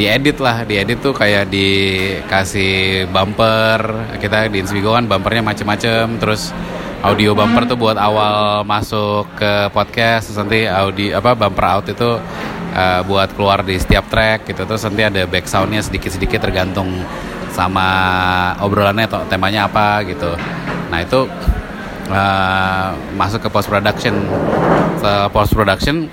[0.00, 6.56] diedit lah diedit tuh kayak dikasih bumper kita di Inspigo kan bumpernya macem-macem terus
[7.04, 12.16] audio bumper tuh buat awal masuk ke podcast terus nanti audio apa bumper out itu
[12.72, 16.88] uh, buat keluar di setiap track gitu terus nanti ada back soundnya sedikit-sedikit tergantung
[17.50, 17.88] sama
[18.62, 20.32] obrolannya atau temanya apa gitu.
[20.88, 21.26] Nah itu
[22.08, 24.14] uh, masuk ke post production.
[24.96, 26.08] Setelah post production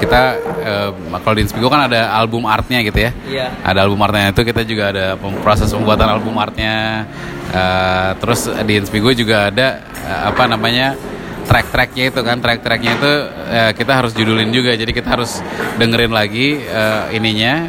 [0.00, 0.20] kita
[0.64, 3.12] uh, kalau di Inspigo kan ada album artnya gitu ya.
[3.28, 3.46] Iya.
[3.60, 7.04] Ada album artnya itu kita juga ada proses pembuatan album artnya.
[7.50, 10.96] Uh, terus di Inspigo juga ada uh, apa namanya
[11.44, 14.72] track-tracknya itu kan track-tracknya itu uh, kita harus judulin juga.
[14.72, 15.44] Jadi kita harus
[15.76, 17.68] dengerin lagi uh, ininya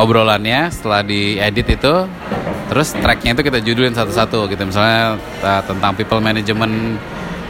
[0.00, 1.94] obrolannya setelah diedit itu.
[2.66, 4.62] Terus tracknya itu kita judulin satu-satu gitu.
[4.64, 6.98] Misalnya uh, tentang people management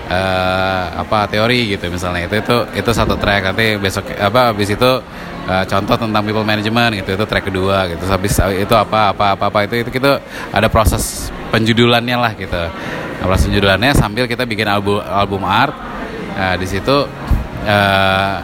[0.07, 4.91] uh, apa teori gitu misalnya itu itu itu satu track nanti besok apa habis itu
[5.47, 9.45] uh, contoh tentang people management gitu itu track kedua gitu habis itu apa apa apa
[9.51, 10.23] apa itu itu kita
[10.55, 12.63] ada proses penjudulannya lah gitu
[13.21, 15.75] nah, proses penjudulannya sambil kita bikin album album art
[16.39, 17.07] uh, di situ
[17.67, 18.37] uh,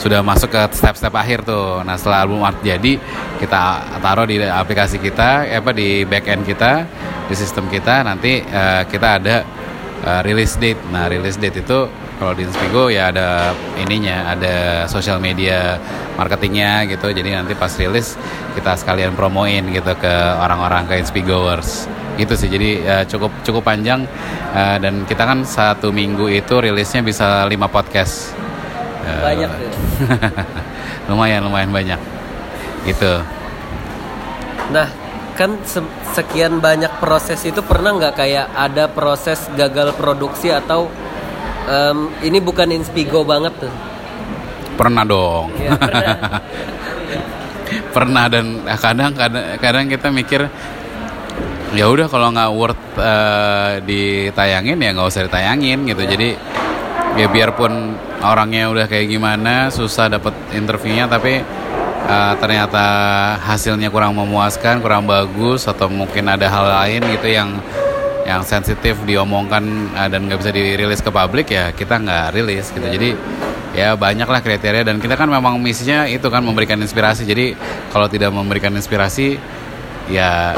[0.00, 1.84] sudah masuk ke step-step akhir tuh.
[1.84, 2.96] Nah setelah album art jadi
[3.36, 3.60] kita
[4.00, 6.88] taruh di aplikasi kita, apa di back end kita,
[7.28, 8.00] di sistem kita.
[8.00, 9.44] Nanti uh, kita ada
[10.04, 10.80] uh, release date.
[10.92, 11.78] Nah, release date itu
[12.20, 15.80] kalau di Inspigo ya ada ininya, ada social media
[16.16, 17.08] marketingnya gitu.
[17.08, 18.16] Jadi nanti pas rilis
[18.52, 21.88] kita sekalian promoin gitu ke orang-orang ke Inspigoers.
[22.20, 22.48] Gitu sih.
[22.52, 24.04] Jadi uh, cukup cukup panjang
[24.52, 28.36] uh, dan kita kan satu minggu itu rilisnya bisa lima podcast.
[29.00, 29.72] Banyak ya.
[31.10, 32.00] lumayan lumayan banyak.
[32.84, 33.12] Gitu.
[34.70, 34.86] Nah,
[35.40, 35.56] kan
[36.12, 40.92] sekian banyak proses itu pernah nggak kayak ada proses gagal produksi atau
[41.64, 43.72] um, ini bukan inspigo banget tuh?
[44.76, 45.48] Pernah dong.
[45.56, 46.04] Ya, pernah.
[47.96, 50.44] pernah dan kadang kadang kadang kita mikir
[51.72, 56.04] ya udah kalau nggak worth uh, ditayangin ya nggak usah ditayangin gitu.
[56.04, 56.08] Ya.
[56.12, 56.28] Jadi
[57.16, 61.40] ya biarpun orangnya udah kayak gimana susah dapat interviewnya tapi
[62.06, 62.84] uh, ternyata
[63.42, 67.58] hasilnya kurang memuaskan, kurang bagus atau mungkin ada hal lain gitu yang
[68.28, 72.86] yang sensitif diomongkan uh, dan nggak bisa dirilis ke publik ya kita nggak rilis gitu.
[72.86, 73.10] Jadi
[73.70, 77.26] ya banyaklah kriteria dan kita kan memang misinya itu kan memberikan inspirasi.
[77.26, 77.54] Jadi
[77.90, 79.38] kalau tidak memberikan inspirasi
[80.10, 80.54] ya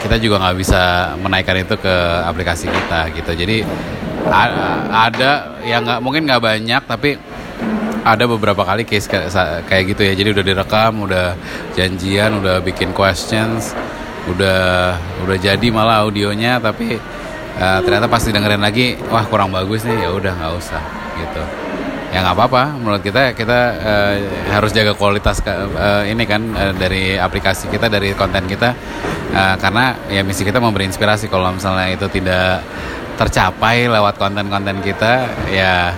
[0.00, 1.94] kita juga nggak bisa menaikkan itu ke
[2.28, 3.32] aplikasi kita gitu.
[3.32, 3.56] Jadi
[4.90, 7.20] ada yang nggak mungkin nggak banyak tapi
[8.04, 9.32] ada beberapa kali case kayak,
[9.66, 10.12] kayak gitu ya.
[10.12, 11.26] Jadi udah direkam udah
[11.72, 13.72] janjian udah bikin questions
[14.24, 16.96] udah udah jadi malah audionya tapi
[17.60, 20.82] uh, ternyata pasti dengerin lagi wah kurang bagus nih ya udah nggak usah
[21.16, 21.42] gitu.
[22.14, 22.78] Ya nggak apa-apa.
[22.78, 24.14] Menurut kita kita uh,
[24.54, 28.70] harus jaga kualitas uh, ini kan uh, dari aplikasi kita dari konten kita
[29.34, 32.62] uh, karena ya misi kita memberi inspirasi kalau misalnya itu tidak
[33.14, 35.94] tercapai lewat konten-konten kita ya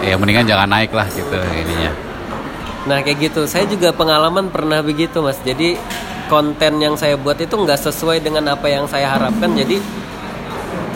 [0.00, 1.92] ya mendingan jangan naik lah gitu ininya.
[2.88, 3.44] Nah kayak gitu.
[3.44, 5.36] Saya juga pengalaman pernah begitu mas.
[5.44, 5.76] Jadi
[6.32, 9.52] konten yang saya buat itu nggak sesuai dengan apa yang saya harapkan.
[9.52, 9.76] Jadi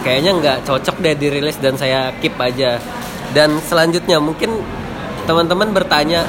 [0.00, 2.80] kayaknya nggak cocok deh dirilis dan saya keep aja.
[3.36, 4.62] Dan selanjutnya mungkin
[5.28, 6.24] teman-teman bertanya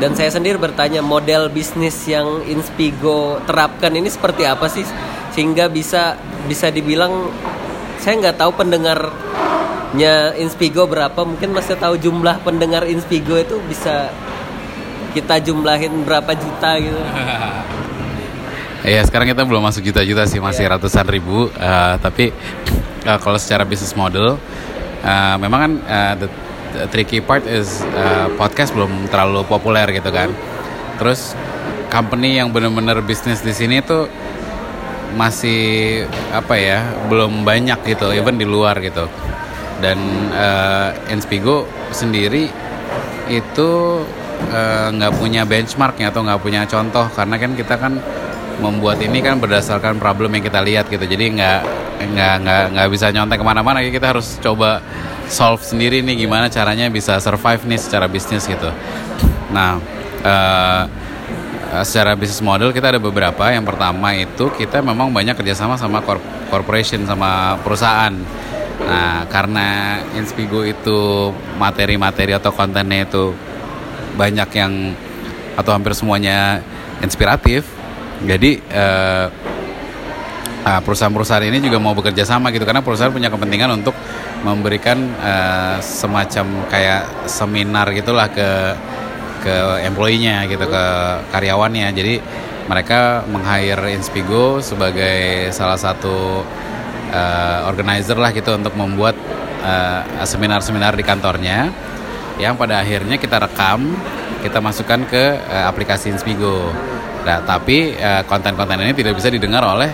[0.00, 4.84] dan saya sendiri bertanya model bisnis yang Inspigo terapkan ini seperti apa sih?
[5.32, 6.18] Sehingga bisa
[6.50, 7.30] bisa dibilang
[8.02, 14.10] saya nggak tahu pendengarnya Inspigo berapa mungkin masih tahu jumlah pendengar Inspigo itu bisa
[15.14, 17.02] kita jumlahin berapa juta gitu
[18.82, 20.74] Iya sekarang kita belum masuk juta-juta sih masih yeah.
[20.74, 22.34] ratusan ribu uh, tapi
[23.06, 24.34] uh, kalau secara bisnis model
[25.06, 26.26] uh, memang kan uh, the,
[26.74, 30.34] the tricky part is uh, podcast belum terlalu populer gitu kan.
[30.98, 31.38] Terus
[31.94, 34.10] company yang benar-benar bisnis di sini tuh
[35.12, 39.06] masih apa ya belum banyak gitu even di luar gitu.
[39.82, 39.98] Dan
[40.30, 42.46] uh, Inspigo sendiri
[43.26, 43.70] itu
[44.94, 47.06] nggak uh, punya benchmarknya atau nggak punya contoh.
[47.12, 47.98] Karena kan kita kan
[48.62, 51.02] membuat ini kan berdasarkan problem yang kita lihat gitu.
[51.02, 51.60] Jadi nggak
[52.14, 53.82] nggak nggak nggak bisa nyontek ke mana-mana.
[53.82, 54.78] Kita harus coba
[55.26, 58.70] solve sendiri nih gimana caranya bisa survive nih secara bisnis gitu.
[59.50, 59.82] Nah
[60.22, 60.84] uh,
[61.80, 63.48] secara bisnis model kita ada beberapa.
[63.48, 66.04] Yang pertama itu kita memang banyak kerjasama sama
[66.52, 68.12] corporation sama perusahaan.
[68.84, 73.32] Nah karena Inspigo itu materi-materi atau kontennya itu
[74.20, 74.92] banyak yang
[75.56, 76.60] atau hampir semuanya
[77.00, 77.64] inspiratif.
[78.22, 79.26] Jadi uh,
[80.62, 82.68] perusahaan-perusahaan ini juga mau bekerja sama gitu.
[82.68, 83.96] Karena perusahaan punya kepentingan untuk
[84.44, 88.48] memberikan uh, semacam kayak seminar gitulah ke
[89.42, 90.84] ke employee-nya gitu ke
[91.34, 91.90] karyawannya.
[91.90, 92.14] Jadi
[92.70, 96.46] mereka meng-hire Inspigo sebagai salah satu
[97.10, 99.18] uh, organizer lah gitu untuk membuat
[100.26, 101.70] seminar-seminar uh, di kantornya
[102.42, 103.94] yang pada akhirnya kita rekam,
[104.42, 106.70] kita masukkan ke uh, aplikasi Inspigo.
[107.22, 109.90] Nah, tapi uh, konten-konten ini tidak bisa didengar oleh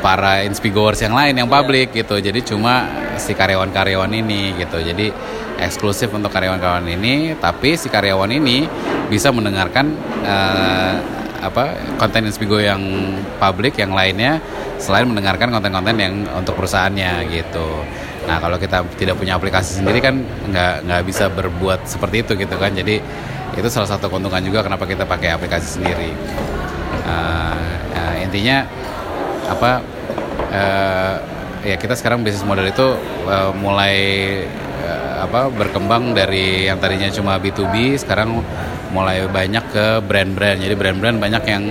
[0.00, 2.04] para inspigoers yang lain yang publik yeah.
[2.04, 2.16] gitu.
[2.20, 4.78] Jadi cuma si karyawan-karyawan ini gitu.
[4.80, 5.10] Jadi
[5.56, 8.68] eksklusif untuk karyawan-karyawan ini, tapi si karyawan ini
[9.08, 10.94] bisa mendengarkan uh,
[11.36, 12.80] apa konten Inspigo yang
[13.38, 14.40] publik yang lainnya
[14.82, 17.86] selain mendengarkan konten-konten yang untuk perusahaannya gitu.
[18.26, 22.56] Nah kalau kita tidak punya aplikasi sendiri kan nggak nggak bisa berbuat seperti itu gitu
[22.58, 22.74] kan.
[22.74, 22.98] Jadi
[23.56, 26.12] itu salah satu keuntungan juga kenapa kita pakai aplikasi sendiri
[27.08, 27.56] uh,
[27.96, 28.66] uh, intinya
[29.46, 29.82] apa
[30.52, 31.14] uh,
[31.66, 32.86] ya kita sekarang bisnis model itu
[33.26, 33.96] uh, mulai
[34.86, 38.42] uh, apa berkembang dari yang tadinya cuma B2B sekarang
[38.94, 40.62] mulai banyak ke brand-brand.
[40.62, 41.64] Jadi brand-brand banyak yang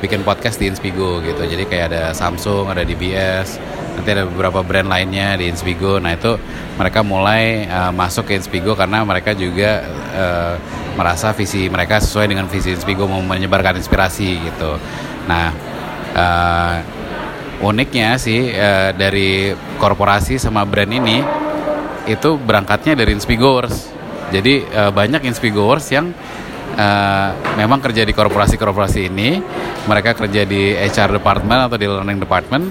[0.00, 1.42] bikin podcast di Inspigo gitu.
[1.42, 3.58] Jadi kayak ada Samsung ada DBS
[3.90, 5.98] nanti ada beberapa brand lainnya di Inspigo.
[5.98, 6.38] Nah itu
[6.78, 10.54] mereka mulai uh, masuk ke Inspigo karena mereka juga uh,
[10.94, 14.78] merasa visi mereka sesuai dengan visi Inspigo mau menyebarkan inspirasi gitu.
[15.28, 15.52] Nah,
[16.16, 16.99] uh,
[17.60, 21.20] uniknya sih uh, dari korporasi sama brand ini
[22.08, 23.92] itu berangkatnya dari Inspigoers.
[24.32, 26.10] Jadi uh, banyak Inspigoers yang
[26.74, 27.28] uh,
[27.60, 29.38] memang kerja di korporasi-korporasi ini,
[29.84, 32.64] mereka kerja di HR department atau di learning department.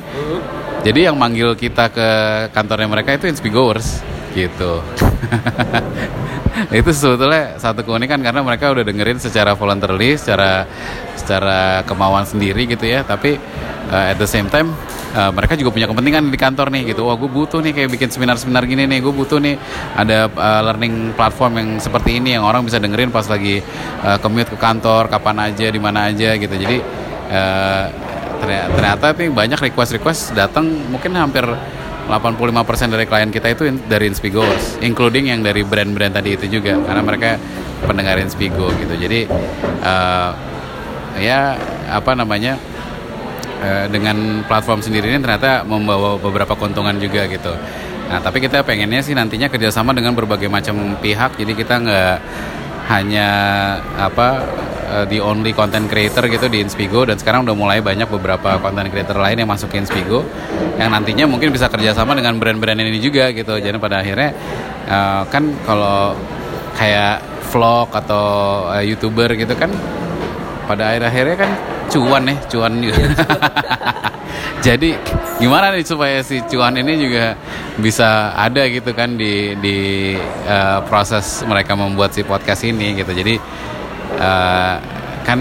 [0.80, 2.10] Jadi yang manggil kita ke
[2.56, 4.02] kantornya mereka itu Inspigoers
[4.34, 4.80] gitu.
[6.80, 10.63] itu sebetulnya satu keunikan karena mereka udah dengerin secara voluntarily, secara
[11.19, 13.04] secara kemauan sendiri gitu ya.
[13.04, 13.36] Tapi
[13.89, 14.71] uh, at the same time
[15.17, 17.10] uh, mereka juga punya kepentingan di kantor nih gitu.
[17.10, 18.99] Wah gue butuh nih kayak bikin seminar-seminar gini nih.
[19.02, 19.58] Gue butuh nih
[19.97, 23.62] ada uh, learning platform yang seperti ini yang orang bisa dengerin pas lagi
[24.06, 26.54] uh, commute ke kantor, kapan aja, di mana aja gitu.
[26.54, 26.78] Jadi
[27.34, 27.86] uh,
[28.39, 31.43] ternyata nih banyak request-request datang mungkin hampir
[32.10, 37.06] 85% dari klien kita itu dari Inspigos, including yang dari brand-brand tadi itu juga, karena
[37.06, 37.38] mereka
[37.86, 38.97] pendengar Inspigo gitu.
[38.97, 39.30] Jadi
[39.86, 40.32] uh,
[41.21, 41.54] ya
[41.91, 42.58] apa namanya
[43.61, 47.53] uh, dengan platform sendiri ini ternyata membawa beberapa keuntungan juga gitu.
[48.09, 52.15] Nah tapi kita pengennya sih nantinya kerjasama dengan berbagai macam pihak, jadi kita nggak
[52.89, 53.29] hanya
[54.01, 54.41] apa
[54.89, 59.21] uh, only content creator gitu di Inspigo dan sekarang udah mulai banyak beberapa content creator
[59.21, 60.25] lain yang masuk ke Inspigo
[60.81, 64.33] yang nantinya mungkin bisa kerjasama dengan brand-brand ini juga gitu jadi pada akhirnya
[64.89, 66.17] uh, kan kalau
[66.73, 67.21] kayak
[67.53, 68.25] vlog atau
[68.73, 69.69] uh, youtuber gitu kan
[70.65, 71.51] pada akhir-akhirnya kan
[71.89, 73.04] cuan nih cuan juga.
[74.65, 74.91] Jadi
[75.39, 77.32] gimana nih supaya si cuan ini juga
[77.80, 79.78] bisa ada gitu kan di di
[80.45, 83.12] uh, proses mereka membuat si podcast ini gitu.
[83.15, 83.39] Jadi
[84.19, 84.75] uh,
[85.23, 85.39] kan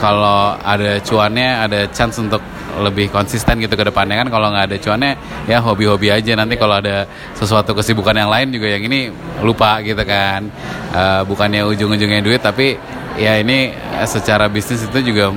[0.00, 2.40] kalau ada cuannya ada chance untuk
[2.80, 4.16] lebih konsisten gitu ke depannya.
[4.24, 5.12] Kan kalau nggak ada cuannya
[5.44, 6.32] ya hobi-hobi aja.
[6.32, 7.04] Nanti kalau ada
[7.36, 9.12] sesuatu kesibukan yang lain juga yang ini
[9.44, 10.48] lupa gitu kan.
[10.88, 12.80] Uh, bukannya ujung-ujungnya duit tapi
[13.20, 13.76] ya ini
[14.08, 15.30] secara bisnis itu juga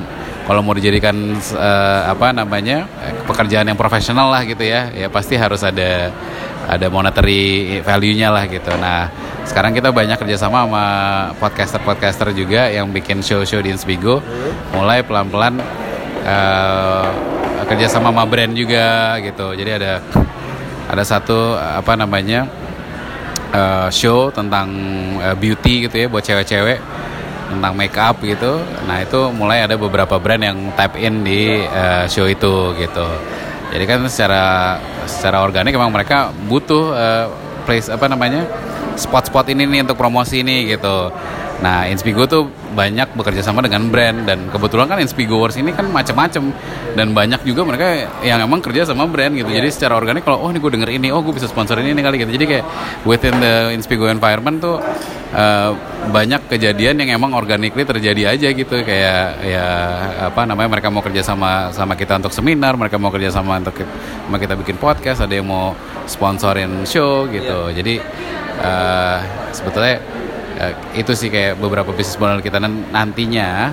[0.47, 2.87] kalau mau dijadikan uh, apa namanya
[3.27, 6.09] pekerjaan yang profesional lah gitu ya ya pasti harus ada
[6.67, 8.71] ada monetary value-nya lah gitu.
[8.79, 9.11] Nah
[9.43, 10.85] sekarang kita banyak kerjasama sama
[11.39, 14.23] podcaster-podcaster juga yang bikin show-show di Inspigo
[14.71, 15.59] mulai pelan-pelan
[16.23, 17.07] uh,
[17.67, 19.51] kerjasama sama brand juga gitu.
[19.51, 19.99] Jadi ada
[20.87, 22.47] ada satu apa namanya
[23.51, 24.71] uh, show tentang
[25.19, 26.79] uh, beauty gitu ya buat cewek-cewek
[27.47, 32.05] tentang make up gitu nah itu mulai ada beberapa brand yang tap in di uh,
[32.05, 33.07] show itu gitu
[33.71, 37.25] jadi kan secara secara organik emang mereka butuh uh,
[37.67, 38.47] place apa namanya
[38.97, 41.13] spot-spot ini nih untuk promosi ini gitu.
[41.57, 45.89] Nah, Inspigo tuh banyak bekerja sama dengan brand dan kebetulan kan Inspigo Wars ini kan
[45.89, 46.53] macam-macam
[46.93, 49.49] dan banyak juga mereka yang emang kerja sama brand gitu.
[49.49, 52.05] Jadi secara organik kalau oh ini gue denger ini, oh gue bisa sponsor ini, ini
[52.05, 52.29] kali gitu.
[52.29, 52.65] Jadi kayak
[53.09, 54.77] within the Inspigo environment tuh
[55.33, 55.71] uh,
[56.13, 59.67] banyak kejadian yang emang organically terjadi aja gitu kayak ya
[60.29, 63.81] apa namanya mereka mau kerja sama sama kita untuk seminar, mereka mau kerja sama untuk
[63.81, 65.73] sama kita bikin podcast, ada yang mau
[66.05, 67.73] sponsorin show gitu.
[67.73, 67.81] Yeah.
[67.81, 67.93] Jadi
[68.61, 69.17] uh,
[69.57, 69.97] sebetulnya
[70.57, 72.57] uh, itu sih kayak beberapa bisnis model kita.
[72.61, 73.71] Nantinya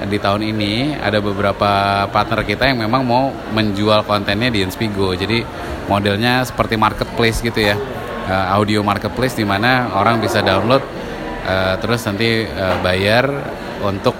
[0.00, 5.12] di tahun ini ada beberapa partner kita yang memang mau menjual kontennya di Inspigo.
[5.12, 5.44] Jadi
[5.92, 7.76] modelnya seperti marketplace gitu ya.
[8.30, 10.84] Uh, audio marketplace di mana orang bisa download
[11.44, 12.46] uh, terus nanti
[12.84, 13.26] bayar
[13.82, 14.14] untuk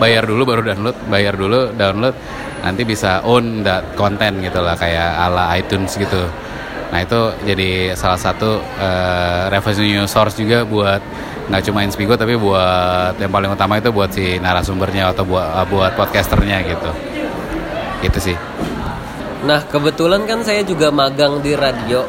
[0.00, 2.16] bayar dulu baru download bayar dulu download
[2.62, 6.30] nanti bisa own that konten gitu lah kayak ala iTunes gitu
[6.92, 11.00] Nah itu jadi salah satu uh, revenue source juga buat
[11.48, 15.66] nggak cuma Inspigo tapi buat yang paling utama itu buat si narasumbernya atau buat uh,
[15.72, 16.90] buat podcasternya gitu.
[18.04, 18.36] Itu sih.
[19.48, 22.04] Nah kebetulan kan saya juga magang di radio.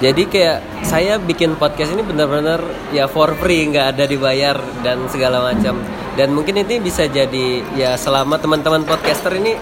[0.00, 5.44] Jadi kayak saya bikin podcast ini benar-benar ya for free, nggak ada dibayar dan segala
[5.44, 5.76] macam.
[6.16, 9.54] Dan mungkin ini bisa jadi ya selama teman-teman podcaster ini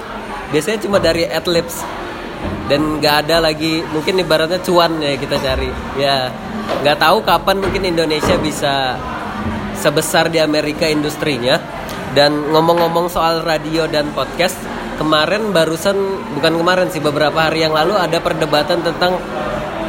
[0.54, 1.82] biasanya cuma dari adlibs
[2.68, 5.72] dan nggak ada lagi mungkin ibaratnya cuan ya kita cari.
[5.96, 6.28] Ya
[6.84, 9.00] nggak tahu kapan mungkin Indonesia bisa
[9.80, 11.56] sebesar di Amerika industrinya.
[12.12, 14.56] Dan ngomong-ngomong soal radio dan podcast
[14.96, 15.96] kemarin barusan
[16.36, 19.20] bukan kemarin sih beberapa hari yang lalu ada perdebatan tentang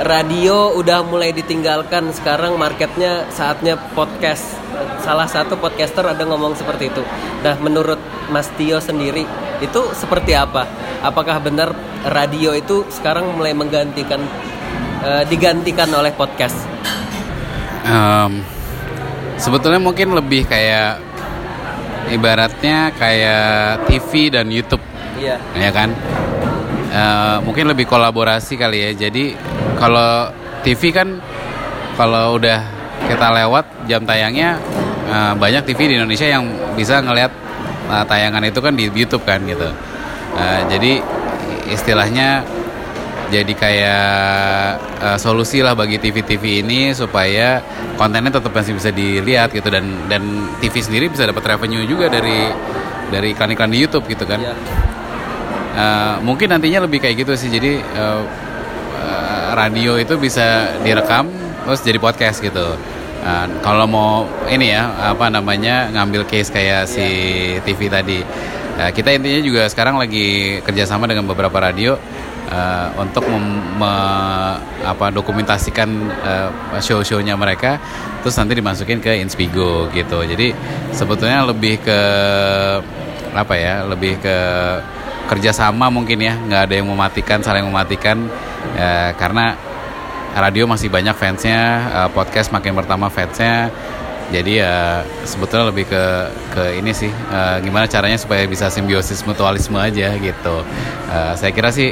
[0.04, 2.16] radio udah mulai ditinggalkan.
[2.16, 4.56] Sekarang marketnya saatnya podcast.
[5.04, 7.04] Salah satu podcaster ada ngomong seperti itu.
[7.44, 8.00] Nah menurut
[8.32, 10.68] Mas Tio sendiri itu seperti apa
[11.04, 11.76] apakah benar
[12.08, 14.24] radio itu sekarang mulai menggantikan
[15.04, 16.56] uh, digantikan oleh podcast?
[17.84, 18.44] Um,
[19.40, 21.00] sebetulnya mungkin lebih kayak
[22.12, 24.84] ibaratnya kayak TV dan YouTube,
[25.20, 25.40] iya.
[25.56, 25.90] ya kan?
[26.90, 28.92] Uh, mungkin lebih kolaborasi kali ya.
[29.08, 29.38] Jadi
[29.78, 30.34] kalau
[30.66, 31.22] TV kan
[31.96, 32.60] kalau udah
[33.08, 34.60] kita lewat jam tayangnya
[35.08, 36.44] uh, banyak TV di Indonesia yang
[36.76, 37.32] bisa ngelihat
[37.90, 39.70] uh, tayangan itu kan di YouTube kan gitu.
[40.38, 41.02] Uh, jadi
[41.74, 42.46] istilahnya
[43.30, 44.10] jadi kayak
[45.06, 47.62] uh, solusi lah bagi TV-TV ini supaya
[47.94, 52.50] kontennya tetap masih bisa dilihat gitu dan dan TV sendiri bisa dapat revenue juga dari
[53.14, 54.42] dari iklan-iklan di YouTube gitu kan.
[54.42, 54.58] Yeah.
[55.80, 57.54] Uh, mungkin nantinya lebih kayak gitu sih.
[57.54, 58.26] Jadi uh,
[58.98, 61.30] uh, radio itu bisa direkam
[61.66, 62.74] terus jadi podcast gitu.
[63.30, 67.62] Uh, kalau mau ini ya apa namanya ngambil case kayak si iya.
[67.62, 68.20] TV tadi
[68.80, 72.00] Nah, kita intinya juga sekarang lagi kerjasama dengan beberapa radio
[72.48, 73.94] uh, untuk mem, me,
[74.88, 75.90] apa dokumentasikan
[76.24, 77.76] uh, show-shownya mereka,
[78.24, 80.24] terus nanti dimasukin ke Inspigo gitu.
[80.24, 80.56] Jadi
[80.96, 82.00] sebetulnya lebih ke
[83.36, 84.38] apa ya, lebih ke
[85.28, 88.32] kerjasama mungkin ya, nggak ada yang mematikan, saling mematikan,
[88.80, 89.60] uh, karena
[90.36, 93.74] radio masih banyak fansnya, uh, podcast makin pertama fansnya.
[94.30, 96.04] Jadi ya sebetulnya lebih ke
[96.54, 100.62] ke ini sih uh, gimana caranya supaya bisa simbiosis mutualisme aja gitu.
[101.10, 101.90] Uh, saya kira sih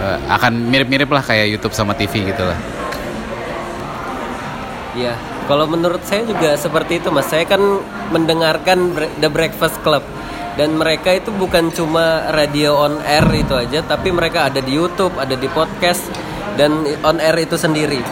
[0.00, 2.56] uh, akan mirip-mirip lah kayak YouTube sama TV gitu lah.
[4.96, 5.14] Iya,
[5.46, 7.28] kalau menurut saya juga seperti itu mas.
[7.28, 7.60] Saya kan
[8.10, 10.02] mendengarkan The Breakfast Club.
[10.58, 15.14] Dan mereka itu bukan cuma radio on air itu aja, tapi mereka ada di YouTube,
[15.16, 16.10] ada di podcast
[16.60, 18.04] dan on air itu sendiri.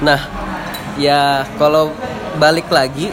[0.00, 0.16] Nah,
[0.96, 1.92] ya kalau
[2.40, 3.12] balik lagi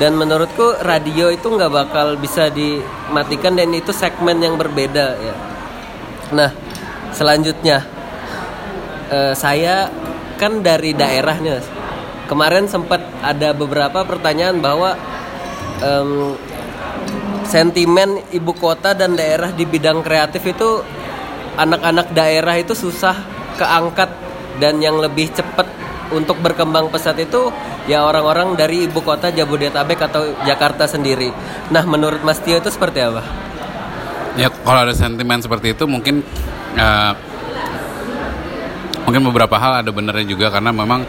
[0.00, 5.34] dan menurutku radio itu nggak bakal bisa dimatikan dan itu segmen yang berbeda ya
[6.32, 6.50] nah
[7.12, 7.84] selanjutnya
[9.12, 9.92] eh, saya
[10.40, 11.60] kan dari daerahnya
[12.26, 14.96] kemarin sempat ada beberapa pertanyaan bahwa
[15.84, 16.34] em,
[17.44, 20.80] sentimen ibu kota dan daerah di bidang kreatif itu
[21.60, 24.10] anak-anak daerah itu susah keangkat
[24.60, 25.64] dan yang lebih cepat
[26.12, 27.48] untuk berkembang pesat itu
[27.88, 31.32] ya orang-orang dari ibu kota Jabodetabek atau Jakarta sendiri.
[31.72, 33.24] Nah, menurut Mas Tio itu seperti apa?
[34.36, 36.24] Ya kalau ada sentimen seperti itu mungkin
[36.76, 37.12] uh,
[39.04, 41.04] mungkin beberapa hal ada benernya juga karena memang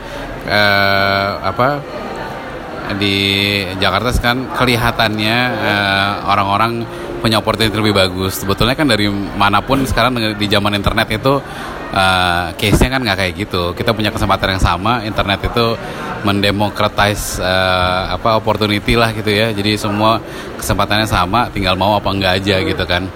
[0.48, 1.80] uh, apa
[3.00, 3.16] di
[3.80, 6.84] Jakarta kan kelihatannya uh, orang-orang
[7.24, 8.44] punya opportunity lebih bagus.
[8.44, 9.08] Sebetulnya kan dari
[9.40, 11.40] mana pun sekarang di zaman internet itu
[11.94, 13.64] uh, case-nya kan nggak kayak gitu.
[13.78, 15.06] Kita punya kesempatan yang sama.
[15.06, 15.78] Internet itu
[16.26, 19.54] mendemokratis uh, apa opportunity lah gitu ya.
[19.54, 20.20] Jadi semua
[20.58, 23.08] kesempatannya sama, tinggal mau apa enggak aja gitu kan.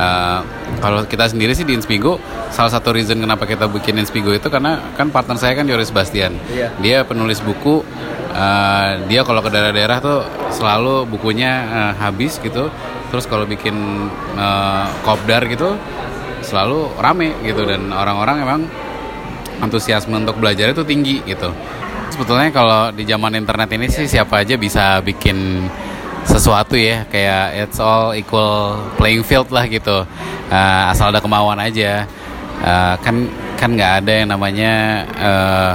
[0.00, 0.40] Uh,
[0.80, 2.16] kalau kita sendiri sih di Inspigo
[2.48, 6.40] salah satu reason kenapa kita bikin Inspigo itu karena kan partner saya kan Yoris Bastian
[6.48, 6.72] iya.
[6.80, 7.84] dia penulis buku
[8.32, 12.70] uh, dia kalau ke daerah-daerah tuh selalu bukunya uh, habis gitu
[13.10, 14.08] terus kalau bikin
[14.38, 15.74] uh, kopdar gitu
[16.50, 18.60] selalu rame gitu dan orang-orang emang
[19.62, 21.54] antusiasme untuk belajar itu tinggi gitu.
[22.10, 25.70] Sebetulnya kalau di zaman internet ini sih siapa aja bisa bikin
[26.26, 30.04] sesuatu ya kayak it's all equal playing field lah gitu.
[30.50, 32.04] Uh, asal ada kemauan aja.
[32.60, 33.16] Uh, kan
[33.56, 34.72] kan nggak ada yang namanya
[35.16, 35.72] uh,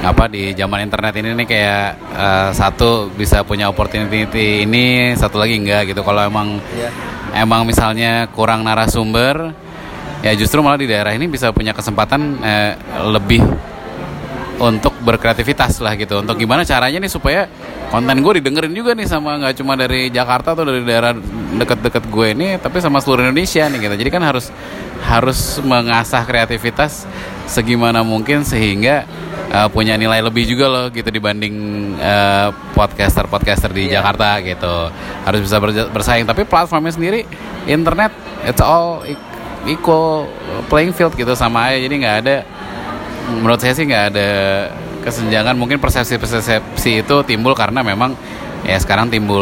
[0.00, 1.84] apa di zaman internet ini nih kayak
[2.16, 6.00] uh, satu bisa punya opportunity ini satu lagi enggak gitu.
[6.00, 6.92] Kalau emang yeah.
[7.36, 9.52] emang misalnya kurang narasumber
[10.20, 12.72] ya justru malah di daerah ini bisa punya kesempatan uh,
[13.12, 13.40] lebih
[14.60, 16.20] untuk berkreativitas lah gitu.
[16.20, 17.48] Untuk gimana caranya nih supaya
[17.88, 21.16] konten gue didengerin juga nih sama nggak cuma dari Jakarta atau dari daerah
[21.56, 23.94] deket-deket gue ini tapi sama seluruh Indonesia nih gitu.
[23.96, 24.52] Jadi kan harus
[25.00, 27.08] harus mengasah kreativitas
[27.48, 29.08] segimana mungkin sehingga
[29.48, 31.56] uh, punya nilai lebih juga loh gitu dibanding
[31.96, 34.04] uh, podcaster podcaster di yeah.
[34.04, 34.74] Jakarta gitu.
[35.24, 35.56] Harus bisa
[35.88, 36.28] bersaing.
[36.28, 37.24] Tapi platformnya sendiri
[37.64, 38.12] internet
[38.44, 39.00] it's all
[39.68, 40.28] equal
[40.68, 41.78] playing field gitu sama aja.
[41.80, 42.36] Jadi nggak ada
[43.40, 44.28] menurut saya sih nggak ada
[45.04, 45.54] kesenjangan.
[45.56, 48.16] Mungkin persepsi-persepsi itu timbul karena memang
[48.60, 49.40] ya sekarang timbul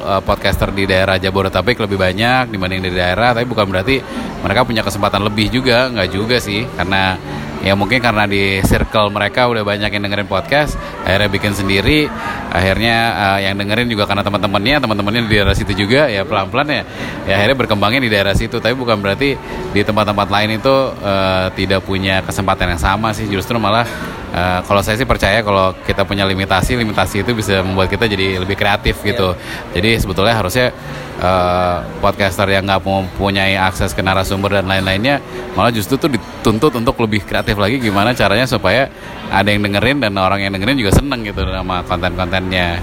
[0.00, 3.34] uh, podcaster di daerah Jabodetabek lebih banyak dibanding di daerah.
[3.34, 3.98] Tapi bukan berarti
[4.42, 5.90] mereka punya kesempatan lebih juga.
[5.90, 7.18] Nggak juga sih karena
[7.62, 10.74] ya mungkin karena di circle mereka udah banyak yang dengerin podcast
[11.04, 12.08] akhirnya bikin sendiri.
[12.54, 16.82] Akhirnya uh, yang dengerin juga karena teman-temannya teman-temannya di daerah situ juga ya pelan-pelan ya.
[17.28, 18.58] Ya akhirnya berkembangnya di daerah situ.
[18.58, 19.36] Tapi bukan berarti
[19.70, 23.26] di tempat-tempat lain itu uh, tidak punya kesempatan yang sama sih.
[23.28, 23.86] Justru malah
[24.34, 28.42] uh, kalau saya sih percaya kalau kita punya limitasi limitasi itu bisa membuat kita jadi
[28.42, 29.34] lebih kreatif gitu.
[29.34, 29.72] Yeah.
[29.78, 30.74] jadi sebetulnya harusnya
[31.20, 35.22] uh, podcaster yang nggak mempunyai akses ke narasumber dan lain-lainnya
[35.54, 38.90] malah justru tuh dituntut untuk lebih kreatif lagi gimana caranya supaya
[39.30, 42.82] ada yang dengerin dan orang yang dengerin juga seneng gitu sama konten-kontennya.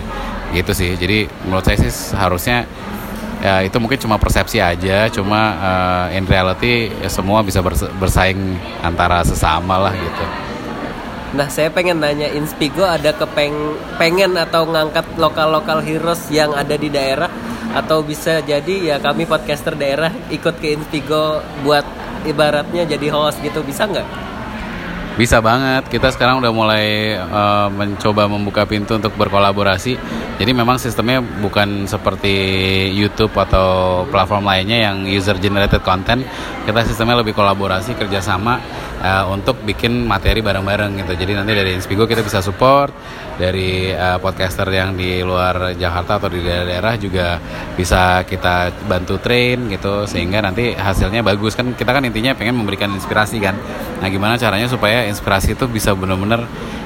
[0.51, 0.99] Gitu sih.
[0.99, 2.67] Jadi menurut saya sih harusnya
[3.41, 7.57] ya itu mungkin cuma persepsi aja cuma uh, in reality ya semua bisa
[7.97, 8.37] bersaing
[8.85, 10.25] antara sesama lah gitu.
[11.31, 13.55] Nah saya pengen nanya Inspigo ada kepeng
[13.97, 17.31] pengen atau ngangkat lokal-lokal heroes yang ada di daerah
[17.71, 21.83] atau bisa jadi ya kami podcaster daerah ikut ke Inspigo buat
[22.27, 24.31] ibaratnya jadi host gitu bisa nggak?
[25.19, 25.91] Bisa banget.
[25.91, 29.99] Kita sekarang udah mulai uh, mencoba membuka pintu untuk berkolaborasi.
[30.39, 32.31] Jadi memang sistemnya bukan seperti
[32.95, 36.23] YouTube atau platform lainnya yang user generated content.
[36.63, 38.63] Kita sistemnya lebih kolaborasi kerjasama
[39.01, 41.13] uh, untuk bikin materi bareng-bareng gitu.
[41.17, 42.93] Jadi nanti dari Inspigo kita bisa support
[43.35, 47.41] dari uh, podcaster yang di luar Jakarta atau di daerah-daerah juga
[47.73, 52.93] bisa kita bantu train gitu sehingga nanti hasilnya bagus kan kita kan intinya pengen memberikan
[52.93, 53.57] inspirasi kan.
[53.99, 56.45] Nah gimana caranya supaya inspirasi itu bisa benar-benar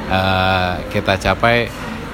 [0.09, 1.67] uh, kita capai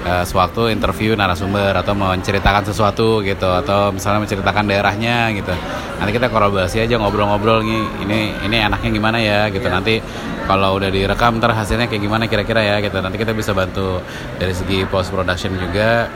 [0.06, 5.54] uh, sewaktu interview narasumber atau menceritakan sesuatu gitu atau misalnya menceritakan daerahnya gitu.
[5.98, 9.66] Nanti kita kolaborasi aja ngobrol-ngobrol nih ini ini enaknya gimana ya gitu.
[9.66, 9.74] Yeah.
[9.78, 9.94] nanti
[10.42, 12.98] kalau udah direkam ntar hasilnya kayak gimana kira-kira ya gitu.
[12.98, 14.02] Nanti kita bisa bantu
[14.36, 16.10] dari segi post production juga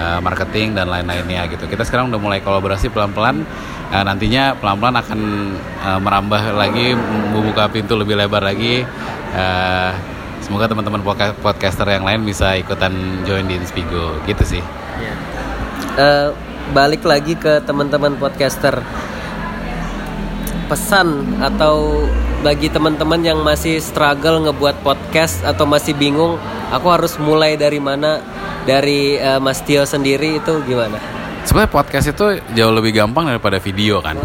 [0.00, 1.68] uh, marketing dan lain-lainnya gitu.
[1.68, 3.44] Kita sekarang udah mulai kolaborasi pelan-pelan.
[3.92, 5.20] Uh, nantinya pelan-pelan akan
[5.84, 6.96] uh, merambah lagi
[7.32, 8.82] membuka pintu lebih lebar lagi.
[9.36, 10.15] Uh,
[10.46, 11.02] semoga teman-teman
[11.42, 12.94] podcaster yang lain bisa ikutan
[13.26, 14.62] join di Inspigo gitu sih
[15.02, 15.18] yeah.
[15.98, 16.28] uh,
[16.70, 18.78] balik lagi ke teman-teman podcaster
[20.66, 22.06] pesan atau
[22.42, 26.38] bagi teman-teman yang masih struggle ngebuat podcast atau masih bingung,
[26.74, 28.22] aku harus mulai dari mana?
[28.66, 30.98] Dari uh, Mas Tio sendiri itu gimana?
[31.46, 34.18] Sebenarnya podcast itu jauh lebih gampang daripada video kan.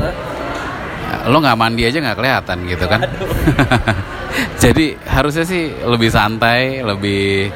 [1.30, 3.02] Lo nggak mandi aja nggak kelihatan gitu kan.
[4.62, 7.50] Jadi harusnya sih lebih santai, lebih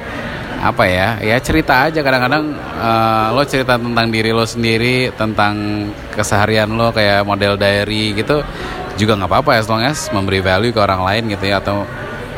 [0.65, 2.01] apa ya ya cerita aja.
[2.01, 8.41] Kadang-kadang uh, lo cerita tentang diri lo sendiri tentang keseharian lo kayak model diary gitu
[8.95, 11.83] juga nggak apa-apa ya long as memberi value ke orang lain gitu ya atau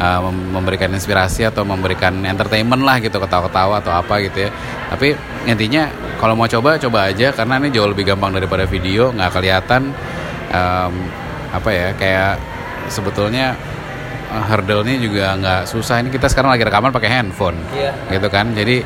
[0.02, 4.52] uh, memberikan inspirasi atau memberikan entertainment lah gitu ketawa-ketawa atau apa gitu ya.
[4.90, 5.14] Tapi
[5.46, 9.94] intinya kalau mau coba coba aja karena ini jauh lebih gampang daripada video nggak kelihatan
[10.52, 10.94] um,
[11.54, 12.34] apa ya kayak
[12.90, 13.56] sebetulnya
[14.28, 16.04] hurdle-nya juga nggak susah.
[16.04, 17.96] Ini kita sekarang lagi rekaman pakai handphone yeah.
[18.12, 18.52] gitu kan.
[18.52, 18.84] Jadi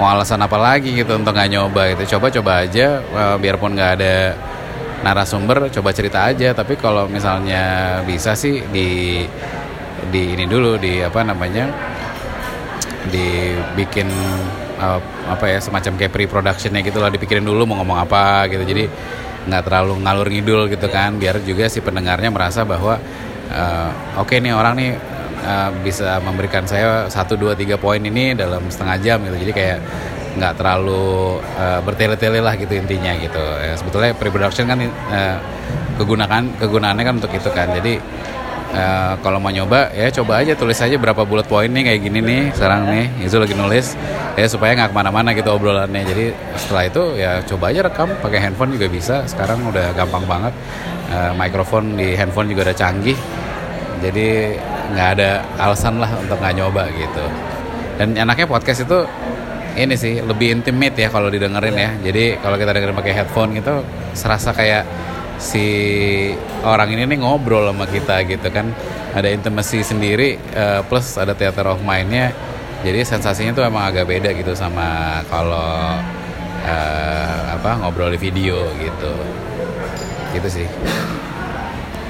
[0.00, 2.16] mau alasan apa lagi gitu untuk nggak nyoba gitu.
[2.16, 4.34] Coba-coba aja uh, biarpun nggak ada
[5.04, 6.56] narasumber coba cerita aja.
[6.56, 9.22] Tapi kalau misalnya bisa sih di
[10.08, 11.68] di ini dulu di apa namanya
[13.12, 14.08] dibikin
[14.80, 18.64] uh, apa ya semacam kayak pre-productionnya gitu lah dipikirin dulu mau ngomong apa gitu.
[18.64, 18.88] Jadi
[19.44, 21.20] nggak terlalu ngalur ngidul gitu kan.
[21.20, 22.96] Biar juga si pendengarnya merasa bahwa
[23.50, 23.90] uh,
[24.20, 24.90] oke okay nih orang nih
[25.44, 29.36] uh, bisa memberikan saya satu dua tiga poin ini dalam setengah jam gitu.
[29.48, 29.78] Jadi kayak
[30.34, 33.38] nggak terlalu uh, bertele-tele lah gitu intinya gitu.
[33.38, 35.36] Ya, sebetulnya pre-production kan uh,
[35.94, 37.70] kegunaan kegunaannya kan untuk itu kan.
[37.70, 38.02] Jadi
[38.74, 42.18] uh, kalau mau nyoba ya coba aja tulis aja berapa bullet point nih kayak gini
[42.18, 43.94] nih sekarang nih itu lagi nulis
[44.34, 46.02] ya supaya nggak ke mana-mana gitu obrolannya.
[46.02, 46.24] Jadi
[46.58, 49.22] setelah itu ya coba aja rekam pakai handphone juga bisa.
[49.30, 50.54] Sekarang udah gampang banget
[51.14, 53.18] uh, mikrofon di handphone juga udah canggih.
[54.02, 54.58] Jadi
[54.94, 55.30] nggak ada
[55.62, 57.24] alasan lah untuk nggak nyoba gitu.
[57.94, 59.06] Dan enaknya podcast itu
[59.74, 61.90] ini sih lebih intimate ya kalau didengerin ya.
[62.02, 64.84] Jadi kalau kita dengerin pakai headphone gitu serasa kayak
[65.38, 65.66] si
[66.62, 68.74] orang ini nih ngobrol sama kita gitu kan.
[69.14, 72.34] Ada intimasi sendiri uh, plus ada theater of mindnya.
[72.84, 75.96] Jadi sensasinya tuh emang agak beda gitu sama kalau
[76.68, 79.14] uh, apa ngobrol di video gitu
[80.34, 80.68] gitu sih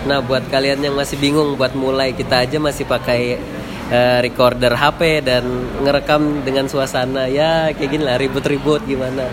[0.05, 3.41] Nah buat kalian yang masih bingung buat mulai kita aja masih pakai
[3.89, 5.45] uh, recorder HP dan
[5.81, 9.25] ngerekam dengan suasana ya kayak gini lah ribut-ribut gimana.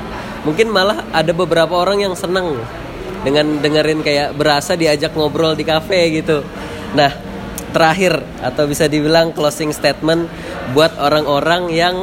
[0.48, 2.56] Mungkin malah ada beberapa orang yang seneng
[3.22, 6.39] dengan dengerin kayak berasa diajak ngobrol di cafe gitu.
[6.96, 7.12] Nah
[7.76, 10.32] terakhir atau bisa dibilang closing statement
[10.72, 11.96] buat orang-orang yang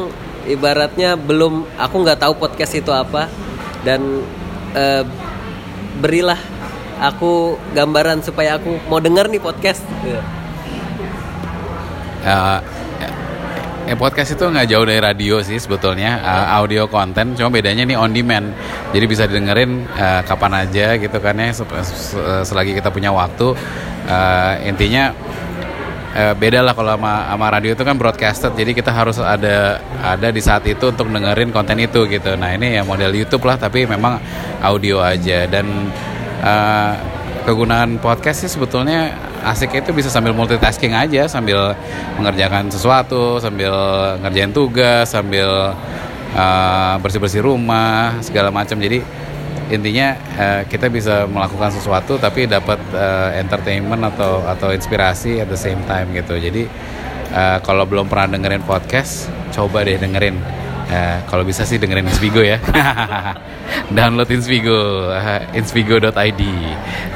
[0.44, 3.28] ibaratnya belum aku nggak tahu podcast itu apa
[3.84, 4.00] dan
[4.76, 5.04] uh,
[6.00, 6.40] berilah
[6.98, 9.82] aku gambaran supaya aku mau denger nih podcast.
[12.18, 12.60] Uh,
[13.88, 17.96] ya podcast itu nggak jauh dari radio sih sebetulnya uh, audio konten cuma bedanya nih
[17.96, 18.52] on demand.
[18.92, 21.54] Jadi bisa didengerin uh, kapan aja gitu kan ya
[22.44, 23.54] selagi kita punya waktu.
[24.08, 25.14] Uh, intinya
[26.18, 30.42] beda lah kalau sama, sama radio itu kan broadcasted jadi kita harus ada ada di
[30.42, 32.34] saat itu untuk dengerin konten itu gitu.
[32.34, 34.18] Nah ini ya model YouTube lah tapi memang
[34.58, 35.46] audio aja.
[35.46, 35.94] Dan
[36.42, 36.92] uh,
[37.48, 39.16] kegunaan podcast sih sebetulnya
[39.46, 41.72] asik itu bisa sambil multitasking aja sambil
[42.20, 43.72] mengerjakan sesuatu sambil
[44.20, 45.72] ngerjain tugas sambil
[46.36, 48.76] uh, bersih-bersih rumah segala macam.
[48.76, 49.00] Jadi
[49.68, 55.56] intinya uh, kita bisa melakukan sesuatu tapi dapat uh, entertainment atau atau inspirasi at the
[55.56, 56.36] same time gitu.
[56.36, 56.68] Jadi
[57.32, 60.36] uh, kalau belum pernah dengerin podcast coba deh dengerin
[60.88, 62.56] Ya, kalau bisa sih dengerin Inspigo ya.
[63.96, 65.12] Download Inspigo,
[65.52, 66.42] inspigo.id.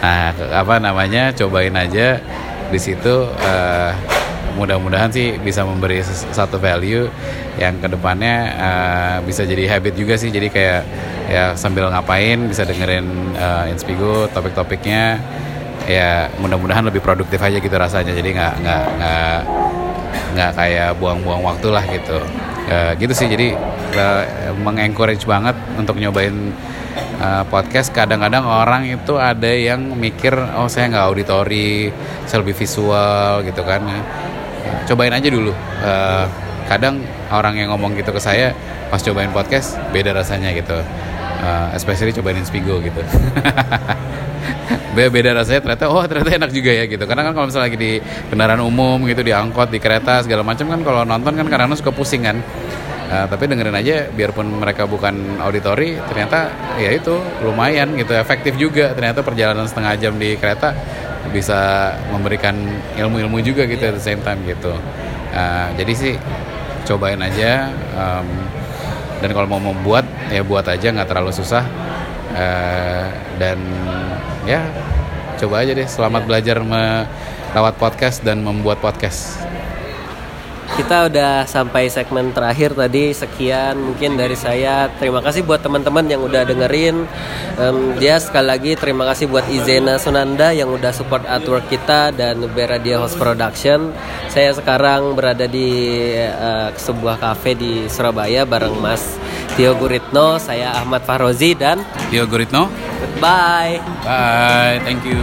[0.05, 1.33] Nah, apa namanya?
[1.33, 2.20] Cobain aja
[2.68, 3.33] di situ.
[3.41, 3.93] Uh,
[4.53, 7.09] mudah-mudahan sih bisa memberi satu value
[7.57, 10.29] yang ke depannya uh, bisa jadi habit juga sih.
[10.29, 10.83] Jadi kayak
[11.33, 15.16] ya sambil ngapain bisa dengerin uh, Inspigo topik-topiknya.
[15.89, 18.12] Ya mudah-mudahan lebih produktif aja gitu rasanya.
[18.12, 19.39] Jadi nggak nggak nggak
[20.37, 22.20] nggak kayak buang-buang waktu lah gitu
[22.73, 23.29] uh, gitu sih.
[23.29, 23.53] Jadi
[24.01, 24.25] uh,
[24.64, 26.57] mengencourage banget untuk nyobain
[27.20, 27.93] uh, podcast.
[27.93, 31.93] Kadang-kadang orang itu ada yang mikir oh saya nggak auditori
[32.25, 33.85] saya lebih visual gitu kan.
[34.89, 35.53] Cobain aja dulu.
[35.85, 36.25] Uh,
[36.70, 38.57] kadang orang yang ngomong gitu ke saya
[38.89, 40.81] pas cobain podcast beda rasanya gitu
[41.43, 43.03] uh, especially cobain Inspigo gitu.
[44.93, 47.01] Beda beda rasanya ternyata oh ternyata enak juga ya gitu.
[47.09, 47.93] Karena kan kalau misalnya lagi di
[48.28, 51.97] kendaraan umum gitu di angkot di kereta segala macam kan kalau nonton kan kadang-kadang suka
[51.97, 52.36] pusing kan.
[53.12, 56.49] Uh, tapi dengerin aja biarpun mereka bukan auditori ternyata
[56.80, 58.93] ya itu lumayan gitu efektif juga.
[58.93, 60.76] Ternyata perjalanan setengah jam di kereta
[61.32, 62.53] bisa memberikan
[63.01, 64.76] ilmu-ilmu juga gitu at the same time gitu.
[65.32, 66.14] Uh, jadi sih
[66.84, 68.28] cobain aja um,
[69.24, 71.64] dan kalau mau membuat ya buat aja nggak terlalu susah.
[72.33, 73.07] Uh,
[73.37, 73.61] dan
[74.49, 74.64] ya
[75.37, 79.43] coba aja deh selamat belajar melewat podcast dan membuat podcast.
[80.72, 84.89] Kita udah sampai segmen terakhir tadi sekian mungkin dari saya.
[84.97, 87.05] Terima kasih buat teman-teman yang udah dengerin.
[87.61, 92.41] Um, dia sekali lagi terima kasih buat Izena Sunanda yang udah support artwork kita dan
[92.57, 93.93] Beradia Host Production.
[94.33, 95.68] Saya sekarang berada di
[96.24, 99.20] uh, sebuah cafe di Surabaya bareng Mas
[99.53, 102.73] Tio Guritno saya Ahmad Fahrozi dan Tio Guritno
[103.21, 105.21] bye bye thank you